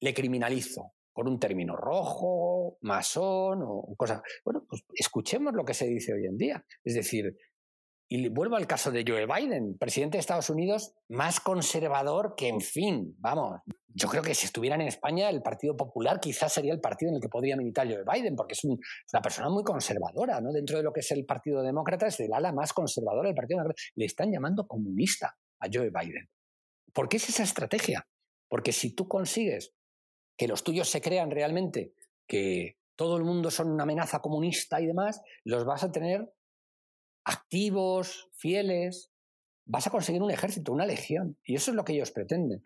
[0.00, 4.22] le criminalizo por un término rojo, masón o cosa.
[4.44, 6.66] Bueno, pues escuchemos lo que se dice hoy en día.
[6.84, 7.34] Es decir,
[8.08, 12.60] y vuelvo al caso de Joe Biden, presidente de Estados Unidos, más conservador que, en
[12.60, 16.80] fin, vamos, yo creo que si estuvieran en España, el Partido Popular quizás sería el
[16.80, 20.52] partido en el que podría militar Joe Biden, porque es, una persona muy conservadora, ¿no?
[20.52, 23.58] Dentro de lo que es el Partido Demócrata, es el ala más conservadora del Partido
[23.58, 23.82] Demócrata.
[23.96, 26.28] Le están llamando comunista a Joe Biden.
[26.92, 28.06] ¿Por qué es esa estrategia?
[28.48, 29.72] Porque si tú consigues
[30.36, 31.94] que los tuyos se crean realmente
[32.28, 36.30] que todo el mundo son una amenaza comunista y demás, los vas a tener
[37.26, 39.10] activos, fieles,
[39.66, 41.36] vas a conseguir un ejército, una legión.
[41.44, 42.62] Y eso es lo que ellos pretenden.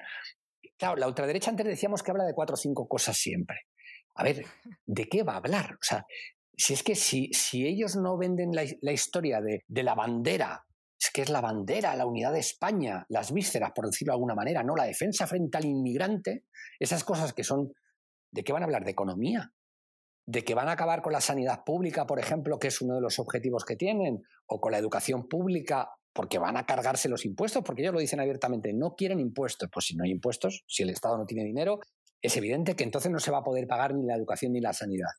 [0.77, 3.63] Claro, la ultraderecha antes decíamos que habla de cuatro o cinco cosas siempre.
[4.15, 4.45] A ver,
[4.87, 5.75] ¿de qué va a hablar?
[5.75, 6.05] O sea,
[6.57, 10.67] si es que si, si ellos no venden la, historia de, de, la bandera,
[10.99, 14.35] es que es la bandera, la unidad de España, las vísceras, por decirlo de alguna
[14.35, 16.45] manera, no la defensa frente al inmigrante,
[16.79, 17.73] esas cosas que son,
[18.31, 18.85] ¿de qué van a hablar?
[18.85, 19.53] De economía,
[20.27, 23.01] de que van a acabar con la sanidad pública, por ejemplo, que es uno de
[23.01, 27.63] los objetivos que tienen, o con la educación pública, porque van a cargarse los impuestos,
[27.65, 29.69] porque ellos lo dicen abiertamente, no quieren impuestos.
[29.73, 31.81] Pues si no hay impuestos, si el Estado no tiene dinero,
[32.21, 34.73] es evidente que entonces no se va a poder pagar ni la educación ni la
[34.73, 35.11] sanidad.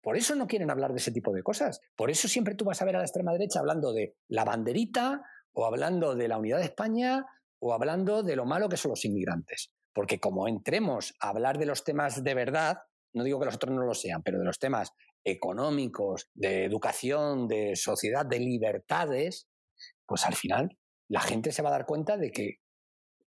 [0.00, 1.80] Por eso no quieren hablar de ese tipo de cosas.
[1.96, 5.22] Por eso siempre tú vas a ver a la extrema derecha hablando de la banderita,
[5.52, 7.26] o hablando de la unidad de España,
[7.58, 9.72] o hablando de lo malo que son los inmigrantes.
[9.92, 12.76] Porque como entremos a hablar de los temas de verdad,
[13.16, 14.92] no digo que los otros no lo sean, pero de los temas
[15.24, 19.48] económicos, de educación, de sociedad, de libertades,
[20.06, 22.60] pues al final la gente se va a dar cuenta de que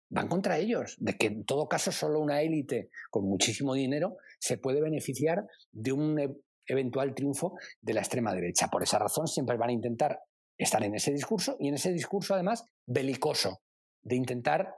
[0.08, 4.56] van contra ellos, de que en todo caso solo una élite con muchísimo dinero se
[4.56, 8.68] puede beneficiar de un e-, eventual triunfo de la extrema derecha.
[8.68, 10.20] Por esa razón siempre van a intentar
[10.58, 13.60] estar en ese discurso y en ese discurso además belicoso,
[14.02, 14.74] de intentar,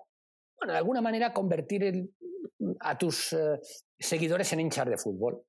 [0.58, 2.10] bueno, de alguna manera convertir
[2.80, 3.60] a tus eh,
[3.98, 5.42] seguidores en hinchas de fútbol.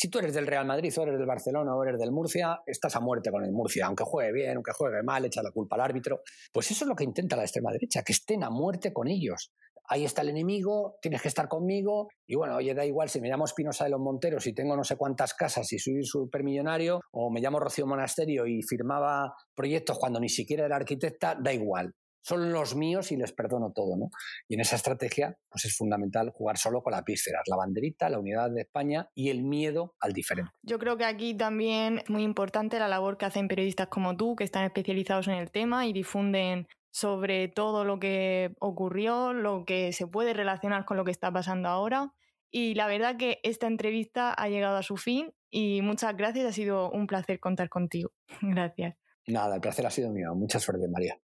[0.00, 2.94] Si tú eres del Real Madrid o eres del Barcelona o eres del Murcia, estás
[2.94, 5.82] a muerte con el Murcia, aunque juegue bien, aunque juegue mal, echa la culpa al
[5.82, 6.20] árbitro.
[6.52, 9.50] Pues eso es lo que intenta la extrema derecha, que estén a muerte con ellos.
[9.90, 12.08] ahí está el enemigo, tienes que estar conmigo.
[12.28, 14.84] Y bueno, oye, da igual si me llamo Espinosa de los Monteros y tengo no
[14.84, 20.20] sé cuántas casas y soy supermillonario, o me llamo Rocío Monasterio y firmaba proyectos cuando
[20.20, 21.92] ni siquiera era arquitecta, da igual
[22.28, 24.10] son los míos y les perdono todo, ¿no?
[24.48, 28.18] Y en esa estrategia, pues es fundamental jugar solo con las vísceras, la banderita, la
[28.18, 30.52] unidad de España y el miedo al diferente.
[30.62, 34.36] Yo creo que aquí también es muy importante la labor que hacen periodistas como tú,
[34.36, 39.92] que están especializados en el tema y difunden sobre todo lo que ocurrió, lo que
[39.92, 42.12] se puede relacionar con lo que está pasando ahora.
[42.50, 46.52] Y la verdad que esta entrevista ha llegado a su fin y muchas gracias, ha
[46.52, 48.10] sido un placer contar contigo.
[48.42, 48.96] Gracias.
[49.26, 50.34] Nada, el placer ha sido mío.
[50.34, 51.18] Mucha suerte, María.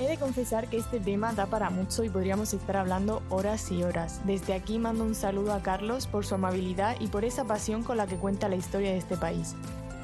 [0.00, 3.82] He de confesar que este tema da para mucho y podríamos estar hablando horas y
[3.82, 4.20] horas.
[4.24, 7.96] Desde aquí mando un saludo a Carlos por su amabilidad y por esa pasión con
[7.96, 9.56] la que cuenta la historia de este país.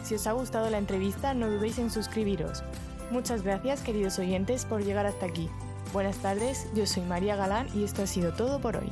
[0.02, 2.64] Si os ha gustado la entrevista, no dudéis en suscribiros.
[3.12, 5.48] Muchas gracias, queridos oyentes, por llegar hasta aquí.
[5.92, 8.90] Buenas tardes, yo soy María Galán y esto ha sido todo por hoy.